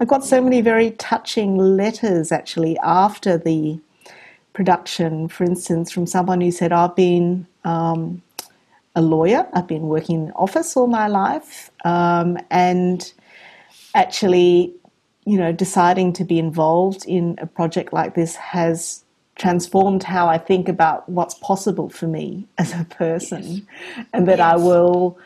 I 0.00 0.04
got 0.04 0.24
so 0.24 0.40
many 0.40 0.60
very 0.60 0.90
touching 0.92 1.56
letters 1.56 2.32
actually 2.32 2.76
after 2.78 3.38
the 3.38 3.78
production, 4.54 5.28
for 5.28 5.44
instance, 5.44 5.92
from 5.92 6.06
someone 6.06 6.40
who 6.40 6.50
said, 6.50 6.72
I've 6.72 6.96
been 6.96 7.46
um, 7.64 8.22
a 8.96 9.02
lawyer, 9.02 9.46
I've 9.52 9.66
been 9.68 9.82
working 9.82 10.26
in 10.26 10.32
office 10.32 10.76
all 10.76 10.86
my 10.86 11.06
life, 11.06 11.70
um, 11.84 12.38
and 12.50 13.12
actually, 13.94 14.74
you 15.26 15.38
know, 15.38 15.52
deciding 15.52 16.12
to 16.14 16.24
be 16.24 16.38
involved 16.38 17.04
in 17.06 17.38
a 17.40 17.46
project 17.46 17.92
like 17.92 18.14
this 18.14 18.36
has 18.36 19.04
transformed 19.36 20.02
how 20.02 20.28
I 20.28 20.38
think 20.38 20.68
about 20.68 21.08
what's 21.08 21.34
possible 21.34 21.88
for 21.88 22.06
me 22.06 22.46
as 22.58 22.72
a 22.72 22.84
person, 22.84 23.66
and 24.12 24.28
that 24.28 24.40
I 24.40 24.56
will 24.56 25.18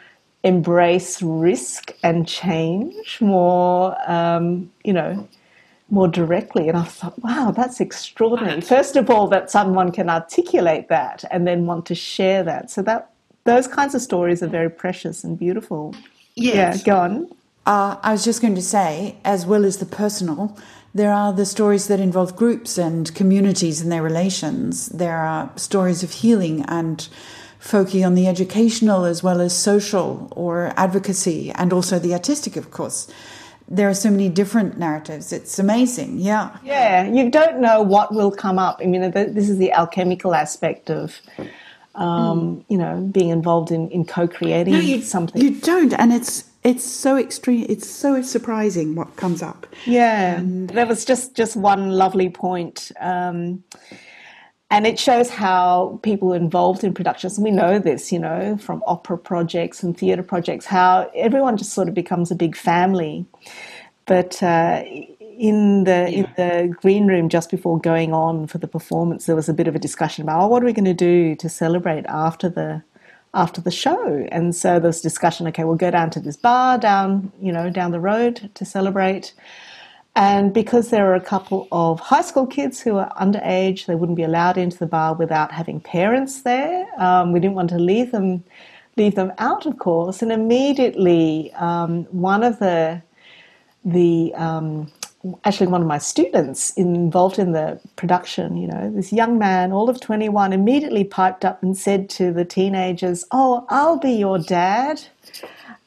embrace 0.45 1.21
risk 1.21 1.93
and 2.03 2.27
change 2.27 3.21
more, 3.21 3.97
um, 4.11 4.71
you 4.85 4.93
know, 4.93 5.29
more 5.91 6.07
directly. 6.07 6.69
And 6.69 6.77
I 6.77 6.85
thought, 6.85 7.19
wow, 7.23 7.51
that's 7.51 7.81
extraordinary. 7.81 8.61
First 8.61 8.97
of 8.97 9.11
all, 9.11 9.27
that 9.29 9.51
someone 9.51 9.91
can 9.91 10.09
articulate 10.09 10.89
that 10.89 11.25
and 11.31 11.47
then 11.47 11.67
want 11.67 11.87
to 11.87 11.95
share 11.95 12.43
that. 12.45 12.71
So 12.71 12.83
that 12.83 13.11
those 13.45 13.67
kinds 13.67 13.95
of 13.95 14.03
stories 14.03 14.43
are 14.43 14.49
very 14.49 14.71
precious 14.71 15.25
and 15.25 15.39
beautiful. 15.39 15.95
Yes. 16.35 16.79
Yeah, 16.79 16.85
go 16.85 16.99
on. 16.99 17.31
Uh, 17.69 17.99
I 18.03 18.13
was 18.13 18.25
just 18.25 18.41
going 18.41 18.55
to 18.55 18.63
say, 18.63 19.19
as 19.27 19.45
well 19.45 19.67
as 19.67 19.77
the 19.77 19.85
personal, 19.85 20.57
there 20.95 21.13
are 21.13 21.35
the 21.35 21.45
stories 21.45 21.87
that 21.89 22.01
involve 22.01 22.35
groups 22.35 22.79
and 22.79 23.15
communities 23.15 23.83
and 23.83 23.93
their 23.93 24.03
relations. 24.03 24.87
There 24.87 25.19
are 25.19 25.51
stories 25.57 26.03
of 26.03 26.11
healing 26.11 26.65
and 26.67 27.07
folky 27.61 28.07
on 28.07 28.15
the 28.15 28.27
educational 28.27 29.05
as 29.05 29.23
well 29.23 29.43
as 29.43 29.55
social 29.55 30.33
or 30.35 30.73
advocacy 30.79 31.51
and 31.51 31.75
also 31.75 31.99
the 31.99 32.15
artistic, 32.15 32.57
of 32.57 32.71
course. 32.71 33.07
There 33.69 33.87
are 33.91 33.95
so 33.95 34.11
many 34.11 34.31
different 34.31 34.79
narratives. 34.79 35.31
It's 35.31 35.59
amazing. 35.59 36.21
Yeah. 36.21 36.57
Yeah, 36.65 37.07
you 37.07 37.31
don't 37.31 37.61
know 37.61 37.83
what 37.83 38.15
will 38.15 38.31
come 38.31 38.59
up. 38.59 38.81
I 38.81 38.87
mean, 38.87 39.11
this 39.11 39.51
is 39.51 39.59
the 39.59 39.73
alchemical 39.73 40.35
aspect 40.35 40.89
of. 40.89 41.21
Um, 41.95 42.41
mm. 42.41 42.65
You 42.69 42.79
know, 42.79 43.01
being 43.13 43.31
involved 43.31 43.73
in, 43.73 43.91
in 43.91 44.05
co-creating 44.05 44.73
no, 44.73 44.79
you, 44.79 45.03
something. 45.03 45.43
You 45.43 45.59
don't, 45.61 45.93
and 45.95 46.13
it's 46.13 46.48
it's 46.69 46.85
so 46.85 47.17
extreme 47.17 47.65
it's 47.69 47.89
so 47.89 48.21
surprising 48.21 48.95
what 48.95 49.17
comes 49.17 49.43
up. 49.43 49.67
Yeah. 49.87 50.37
And 50.37 50.69
there 50.69 50.87
was 50.87 51.05
just 51.05 51.35
just 51.35 51.57
one 51.57 51.93
lovely 51.93 52.29
point 52.29 52.93
um, 53.01 53.65
and 54.71 54.87
it 54.87 54.99
shows 54.99 55.31
how 55.31 55.99
people 56.03 56.35
involved 56.35 56.85
in 56.85 56.93
productions 56.93 57.39
and 57.39 57.45
we 57.45 57.51
know 57.51 57.79
this 57.79 58.13
you 58.13 58.19
know 58.19 58.59
from 58.59 58.83
opera 58.87 59.17
projects 59.17 59.83
and 59.83 59.97
theatre 59.97 60.23
projects 60.23 60.67
how 60.67 61.11
everyone 61.15 61.57
just 61.57 61.73
sort 61.73 61.89
of 61.89 61.95
becomes 61.95 62.31
a 62.31 62.35
big 62.35 62.55
family. 62.55 63.25
But 64.05 64.43
uh, 64.43 64.85
in 65.39 65.85
the 65.85 66.11
yeah. 66.11 66.19
in 66.19 66.33
the 66.37 66.77
green 66.83 67.07
room 67.07 67.31
just 67.31 67.51
before 67.51 67.81
going 67.81 68.13
on 68.13 68.47
for 68.47 68.59
the 68.59 68.69
performance 68.69 69.25
there 69.27 69.37
was 69.37 69.49
a 69.49 69.55
bit 69.55 69.69
of 69.69 69.75
a 69.75 69.79
discussion 69.79 70.23
about 70.23 70.43
oh, 70.43 70.49
what 70.49 70.63
are 70.63 70.67
we 70.67 70.73
going 70.73 70.85
to 70.85 70.93
do 70.93 71.35
to 71.37 71.49
celebrate 71.49 72.05
after 72.07 72.49
the 72.49 72.83
after 73.39 73.61
the 73.61 73.71
show. 73.71 74.27
And 74.33 74.55
so 74.55 74.81
there 74.81 74.89
was 74.89 75.01
discussion, 75.01 75.47
okay, 75.49 75.65
we'll 75.65 75.77
go 75.77 75.91
down 75.91 76.11
to 76.11 76.21
this 76.21 76.37
bar 76.37 76.77
down, 76.77 77.33
you 77.41 77.53
know, 77.53 77.71
down 77.71 77.93
the 77.93 78.01
road 78.01 78.51
to 78.55 78.65
celebrate. 78.65 79.33
And 80.17 80.53
because 80.53 80.91
there 80.91 81.05
were 81.05 81.15
a 81.15 81.21
couple 81.21 81.69
of 81.71 82.01
high 82.01 82.23
school 82.23 82.47
kids 82.47 82.81
who 82.81 82.95
were 82.95 83.09
underage, 83.21 83.87
they 83.87 83.95
wouldn't 83.95 84.17
be 84.17 84.25
allowed 84.25 84.59
into 84.59 84.77
the 84.77 84.87
bar 84.87 85.15
without 85.15 85.53
having 85.53 85.81
parents 85.81 86.43
there. 86.43 86.87
Um, 86.99 87.33
we 87.33 87.39
didn't 87.39 87.55
want 87.55 87.71
to 87.71 87.79
leave 87.79 88.11
them 88.11 88.43
leave 88.97 89.15
them 89.15 89.33
out, 89.39 89.65
of 89.65 89.79
course. 89.79 90.23
And 90.23 90.33
immediately, 90.33 91.53
um, 91.55 92.05
one 92.11 92.43
of 92.43 92.59
the 92.59 93.01
the 93.85 94.35
um, 94.35 94.91
actually 95.45 95.67
one 95.67 95.81
of 95.81 95.87
my 95.87 95.99
students 95.99 96.73
involved 96.75 97.39
in 97.39 97.53
the 97.53 97.81
production, 97.97 98.57
you 98.57 98.69
know, 98.69 98.91
this 98.91 99.13
young 99.13 99.39
man, 99.39 99.73
all 99.73 99.91
of 99.91 100.01
21, 100.01 100.53
immediately 100.53 101.05
piped 101.05 101.45
up 101.45 101.63
and 101.63 101.77
said 101.77 102.09
to 102.11 102.33
the 102.33 102.45
teenagers, 102.45 103.25
Oh, 103.31 103.67
I'll 103.69 103.99
be 103.99 104.13
your 104.13 104.39
dad. 104.39 105.03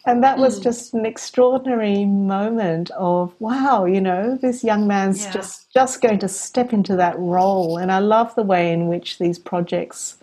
And 0.05 0.23
that 0.23 0.39
was 0.39 0.59
mm. 0.59 0.63
just 0.63 0.93
an 0.95 1.05
extraordinary 1.05 2.05
moment 2.05 2.89
of 2.91 3.33
wow, 3.39 3.85
you 3.85 4.01
know, 4.01 4.35
this 4.35 4.63
young 4.63 4.87
man's 4.87 5.23
yeah. 5.23 5.31
just 5.31 5.71
just 5.71 6.01
going 6.01 6.19
to 6.19 6.27
step 6.27 6.73
into 6.73 6.95
that 6.95 7.17
role. 7.19 7.77
And 7.77 7.91
I 7.91 7.99
love 7.99 8.33
the 8.33 8.43
way 8.43 8.71
in 8.71 8.87
which 8.87 9.19
these 9.19 9.37
projects 9.37 10.17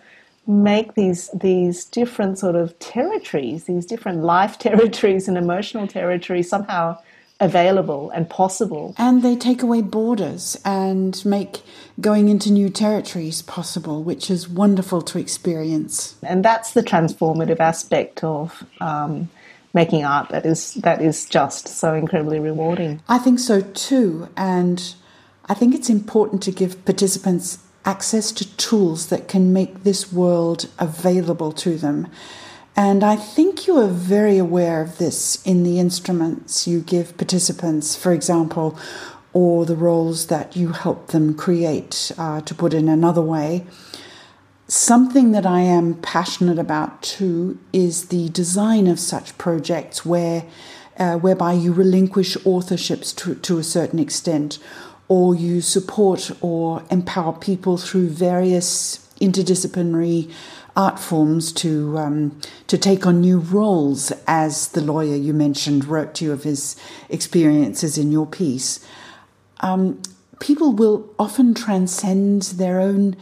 make 0.45 0.95
these 0.95 1.29
these 1.33 1.85
different 1.85 2.39
sort 2.39 2.55
of 2.55 2.77
territories, 2.79 3.63
these 3.63 3.85
different 3.85 4.21
life 4.23 4.59
territories 4.67 5.29
and 5.29 5.37
emotional 5.37 5.87
territories 5.87 6.49
somehow 6.49 6.97
available 7.39 8.09
and 8.11 8.29
possible. 8.29 8.93
And 8.97 9.23
they 9.23 9.35
take 9.35 9.63
away 9.63 9.81
borders 9.81 10.59
and 10.65 11.23
make 11.25 11.61
going 12.01 12.29
into 12.29 12.51
new 12.51 12.69
territories 12.69 13.41
possible, 13.41 14.03
which 14.03 14.29
is 14.29 14.47
wonderful 14.47 15.01
to 15.03 15.19
experience. 15.19 16.15
And 16.23 16.43
that's 16.43 16.73
the 16.73 16.83
transformative 16.83 17.59
aspect 17.59 18.23
of. 18.23 18.63
Um, 18.81 19.29
making 19.73 20.03
art 20.03 20.29
that 20.29 20.45
is 20.47 20.73
that 20.75 21.01
is 21.01 21.25
just 21.25 21.67
so 21.67 21.93
incredibly 21.93 22.39
rewarding. 22.39 23.01
I 23.07 23.19
think 23.19 23.39
so 23.39 23.61
too, 23.61 24.27
and 24.35 24.95
I 25.45 25.53
think 25.53 25.75
it's 25.75 25.89
important 25.89 26.41
to 26.43 26.51
give 26.51 26.83
participants 26.85 27.59
access 27.85 28.31
to 28.33 28.57
tools 28.57 29.07
that 29.07 29.27
can 29.27 29.53
make 29.53 29.83
this 29.83 30.11
world 30.11 30.69
available 30.79 31.51
to 31.51 31.77
them. 31.77 32.07
And 32.79 33.03
I 33.03 33.17
think 33.17 33.67
you 33.67 33.77
are 33.77 33.89
very 33.89 34.37
aware 34.37 34.81
of 34.81 34.99
this 34.99 35.45
in 35.45 35.63
the 35.63 35.79
instruments 35.79 36.65
you 36.65 36.79
give 36.79 37.17
participants, 37.17 37.97
for 37.97 38.13
example, 38.13 38.79
or 39.33 39.65
the 39.65 39.75
roles 39.75 40.27
that 40.27 40.55
you 40.55 40.69
help 40.69 41.07
them 41.07 41.33
create, 41.33 42.13
uh, 42.17 42.39
to 42.39 42.55
put 42.55 42.73
in 42.73 42.87
another 42.87 43.21
way. 43.21 43.65
Something 44.69 45.33
that 45.33 45.45
I 45.45 45.59
am 45.59 45.95
passionate 45.95 46.57
about 46.57 47.01
too 47.01 47.59
is 47.73 48.05
the 48.05 48.29
design 48.29 48.87
of 48.87 48.97
such 48.97 49.37
projects 49.37 50.05
where, 50.05 50.45
uh, 50.97 51.17
whereby 51.17 51.51
you 51.51 51.73
relinquish 51.73 52.37
authorships 52.37 53.13
to, 53.17 53.35
to 53.35 53.57
a 53.57 53.63
certain 53.63 53.99
extent, 53.99 54.57
or 55.09 55.35
you 55.35 55.59
support 55.59 56.31
or 56.39 56.83
empower 56.89 57.33
people 57.33 57.75
through 57.75 58.07
various 58.07 59.05
interdisciplinary 59.19 60.31
art 60.75 60.99
forms 60.99 61.51
to 61.53 61.97
um, 61.97 62.39
to 62.67 62.77
take 62.77 63.05
on 63.05 63.21
new 63.21 63.39
roles, 63.39 64.11
as 64.27 64.69
the 64.69 64.81
lawyer 64.81 65.15
you 65.15 65.33
mentioned 65.33 65.85
wrote 65.85 66.13
to 66.15 66.25
you 66.25 66.31
of 66.31 66.43
his 66.43 66.75
experiences 67.09 67.97
in 67.97 68.11
your 68.11 68.25
piece. 68.25 68.85
Um, 69.61 70.01
people 70.39 70.71
will 70.71 71.13
often 71.19 71.53
transcend 71.53 72.43
their 72.43 72.79
own 72.79 73.15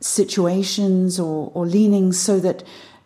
situations 0.00 1.20
or, 1.20 1.50
or 1.54 1.66
leanings 1.66 2.18
so 2.18 2.40
that 2.40 2.62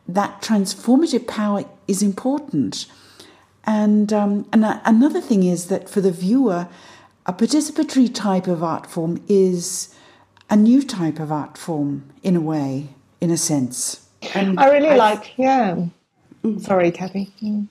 that 0.07 0.43
transformative 0.43 1.27
power 1.27 1.65
is 1.89 2.03
important. 2.03 2.87
And, 3.65 4.13
um, 4.13 4.47
and 4.53 4.65
another 4.85 5.21
thing 5.21 5.43
is 5.43 5.67
that 5.67 5.89
for 5.89 6.01
the 6.01 6.13
viewer, 6.13 6.69
a 7.27 7.33
participatory 7.33 8.15
type 8.15 8.47
of 8.47 8.63
art 8.63 8.87
form 8.87 9.25
is 9.29 9.95
a 10.51 10.57
new 10.57 10.83
type 10.83 11.19
of 11.19 11.33
art 11.33 11.57
form 11.57 12.13
in 12.23 12.37
a 12.37 12.41
way 12.41 12.89
in 13.25 13.31
a 13.31 13.37
sense. 13.39 14.07
And 14.35 14.61
I 14.61 14.71
really 14.71 14.91
i 14.91 14.97
like, 14.97 15.37
yeah. 15.39 15.77
Mm. 16.45 16.61
Sorry, 16.61 16.91
Cathy. 16.91 17.33
Mm. 17.43 17.69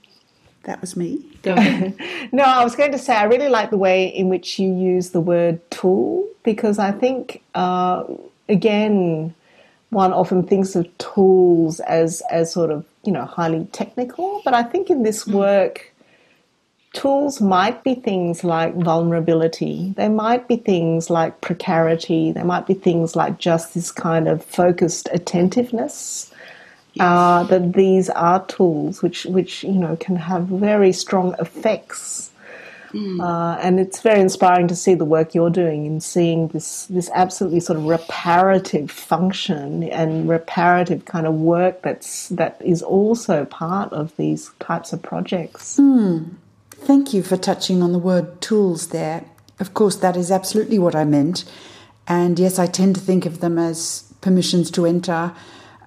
That 0.64 0.82
was 0.82 0.98
me. 0.98 1.24
no, 1.46 2.44
I 2.44 2.64
was 2.64 2.76
going 2.76 2.92
to 2.94 2.98
say 2.98 3.14
I 3.16 3.26
really 3.26 3.50
like 3.50 3.70
the 3.70 3.78
way 3.78 4.08
in 4.08 4.30
which 4.30 4.58
you 4.58 4.74
use 4.74 5.12
the 5.12 5.22
word 5.22 5.60
tool 5.70 6.26
because 6.44 6.80
I 6.80 6.92
think, 6.92 7.44
uh, 7.54 8.06
again, 8.50 9.36
one 9.90 10.12
often 10.12 10.48
thinks 10.48 10.76
of 10.76 10.88
tools 10.98 11.80
as 11.82 12.24
as 12.32 12.52
sort 12.52 12.72
of 12.72 12.86
you 13.04 13.12
know 13.12 13.26
highly 13.26 13.66
technical, 13.74 14.42
but 14.44 14.54
I 14.54 14.64
think 14.64 14.90
in 14.90 15.04
this 15.04 15.26
mm. 15.26 15.34
work 15.34 15.93
tools 16.94 17.42
might 17.42 17.84
be 17.84 17.96
things 17.96 18.44
like 18.44 18.76
vulnerability. 18.76 19.94
They 19.98 20.10
might 20.10 20.48
be 20.48 20.58
things 20.58 21.10
like 21.10 21.42
precarity. 21.42 22.32
They 22.32 22.44
might 22.44 22.68
be 22.68 22.76
things 22.76 23.16
like 23.16 23.40
just 23.40 23.74
this 23.74 23.92
kind 23.92 24.28
of 24.28 24.46
focused 24.46 25.10
attentiveness. 25.12 26.32
Yes. 26.94 27.04
Uh, 27.04 27.44
that 27.46 27.74
these 27.74 28.12
are 28.12 28.46
tools 28.46 29.02
which, 29.02 29.26
which 29.26 29.64
you 29.64 29.72
know, 29.72 29.96
can 29.96 30.16
have 30.16 30.44
very 30.44 30.92
strong 30.92 31.36
effects. 31.40 32.30
Mm. 32.92 33.20
Uh, 33.20 33.58
and 33.60 33.80
it's 33.80 34.02
very 34.02 34.22
inspiring 34.22 34.68
to 34.68 34.76
see 34.76 34.94
the 34.94 35.04
work 35.04 35.34
you're 35.34 35.50
doing 35.50 35.88
in 35.88 36.00
seeing 36.00 36.50
this 36.50 36.86
this 36.86 37.10
absolutely 37.16 37.60
sort 37.60 37.80
of 37.80 37.86
reparative 37.86 38.92
function 38.92 39.82
and 39.86 40.30
reparative 40.30 41.06
kind 41.06 41.26
of 41.26 41.34
work 41.34 41.82
that's 41.82 42.30
that 42.30 42.62
is 42.64 42.84
also 42.84 43.46
part 43.46 43.92
of 43.92 44.16
these 44.18 44.52
types 44.60 44.94
of 44.94 45.02
projects. 45.02 45.80
Mm. 45.80 46.36
Thank 46.86 47.14
you 47.14 47.24
for 47.24 47.38
touching 47.38 47.82
on 47.82 47.94
the 47.94 47.98
word 47.98 48.42
tools 48.42 48.90
there. 48.90 49.24
Of 49.58 49.74
course, 49.74 49.96
that 49.96 50.18
is 50.18 50.30
absolutely 50.30 50.78
what 50.78 50.96
I 50.96 51.06
meant. 51.06 51.46
And 52.10 52.38
yes, 52.38 52.60
I 52.60 52.66
tend 52.66 52.96
to 52.96 53.02
think 53.02 53.26
of 53.26 53.40
them 53.40 53.58
as 53.58 54.14
permissions 54.20 54.70
to 54.72 54.86
enter, 54.86 55.34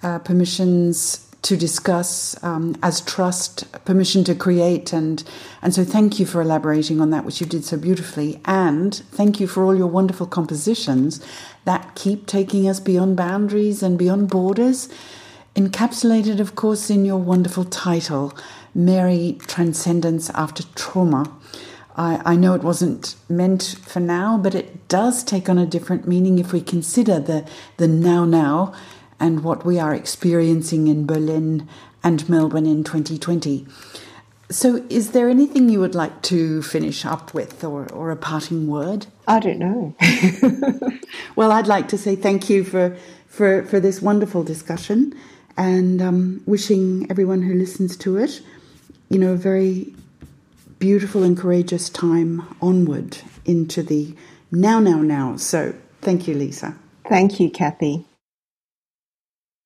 uh, 0.03 0.21
permissions 0.21 1.29
to 1.43 1.55
discuss, 1.55 2.43
um, 2.43 2.77
as 2.83 3.03
trust, 3.03 3.71
permission 3.85 4.25
to 4.25 4.35
create. 4.35 4.95
And, 4.95 5.23
and 5.61 5.75
so 5.75 5.85
thank 5.85 6.19
you 6.19 6.25
for 6.25 6.41
elaborating 6.41 7.03
on 7.03 7.11
that, 7.11 7.27
which 7.27 7.43
you 7.43 7.47
did 7.47 7.67
so 7.67 7.77
beautifully. 7.77 8.41
And 8.47 8.95
thank 8.95 9.39
you 9.39 9.47
for 9.47 9.65
all 9.65 9.77
your 9.77 9.89
wonderful 9.89 10.27
compositions 10.27 11.23
that 11.67 11.95
keep 11.95 12.27
taking 12.27 12.67
us 12.67 12.81
beyond 12.81 13.19
boundaries 13.19 13.83
and 13.83 13.99
beyond 13.99 14.31
borders. 14.31 14.89
Encapsulated, 15.55 16.41
of 16.41 16.55
course, 16.55 16.89
in 16.89 17.05
your 17.05 17.19
wonderful 17.19 17.65
title, 17.65 18.35
Mary 18.77 19.39
Transcendence 19.41 20.31
After 20.31 20.63
Trauma. 20.75 21.33
I, 21.97 22.21
I 22.25 22.37
know 22.37 22.55
it 22.55 22.63
wasn't 22.63 23.17
meant 23.29 23.77
for 23.83 24.01
now, 24.01 24.37
but 24.37 24.55
it 24.55 24.87
does 24.89 25.25
take 25.25 25.49
on 25.49 25.57
a 25.57 25.67
different 25.67 26.07
meaning 26.07 26.39
if 26.39 26.53
we 26.53 26.61
consider 26.61 27.19
the, 27.19 27.49
the 27.79 27.89
now 27.89 28.27
now 28.27 28.75
and 29.19 29.43
what 29.43 29.65
we 29.65 29.79
are 29.79 29.95
experiencing 29.95 30.89
in 30.89 31.07
Berlin 31.07 31.67
and 32.05 32.29
Melbourne 32.29 32.67
in 32.67 32.85
2020. 32.85 33.67
So, 34.49 34.85
is 34.89 35.11
there 35.11 35.29
anything 35.29 35.69
you 35.69 35.81
would 35.81 35.97
like 35.97 36.23
to 36.23 36.63
finish 36.63 37.05
up 37.05 37.35
with 37.35 37.65
or, 37.65 37.91
or 37.93 38.13
a 38.13 38.17
parting 38.17 38.69
word? 38.69 39.07
I 39.27 39.41
don't 39.41 39.59
know. 39.59 39.97
well, 41.37 41.51
I'd 41.51 41.67
like 41.67 41.89
to 41.89 41.99
say 41.99 42.15
thank 42.15 42.49
you 42.49 42.63
for, 42.63 42.97
for, 43.27 43.65
for 43.65 43.81
this 43.81 44.01
wonderful 44.01 44.45
discussion 44.45 45.15
and 45.57 46.01
um, 46.01 46.43
wishing 46.47 47.07
everyone 47.11 47.43
who 47.43 47.55
listens 47.55 47.97
to 47.97 48.19
it, 48.19 48.41
you 49.11 49.19
know, 49.19 49.33
a 49.33 49.37
very 49.37 49.95
beautiful 50.79 51.23
and 51.23 51.37
courageous 51.37 51.91
time 51.91 52.45
onward 52.63 53.19
into 53.45 53.83
the 53.83 54.15
now, 54.53 54.81
now, 54.81 55.03
now. 55.03 55.37
So, 55.37 55.75
thank 56.03 56.29
you, 56.29 56.35
Liza. 56.35 56.77
Thank 57.09 57.41
you, 57.41 57.51
Cathy. 57.51 58.07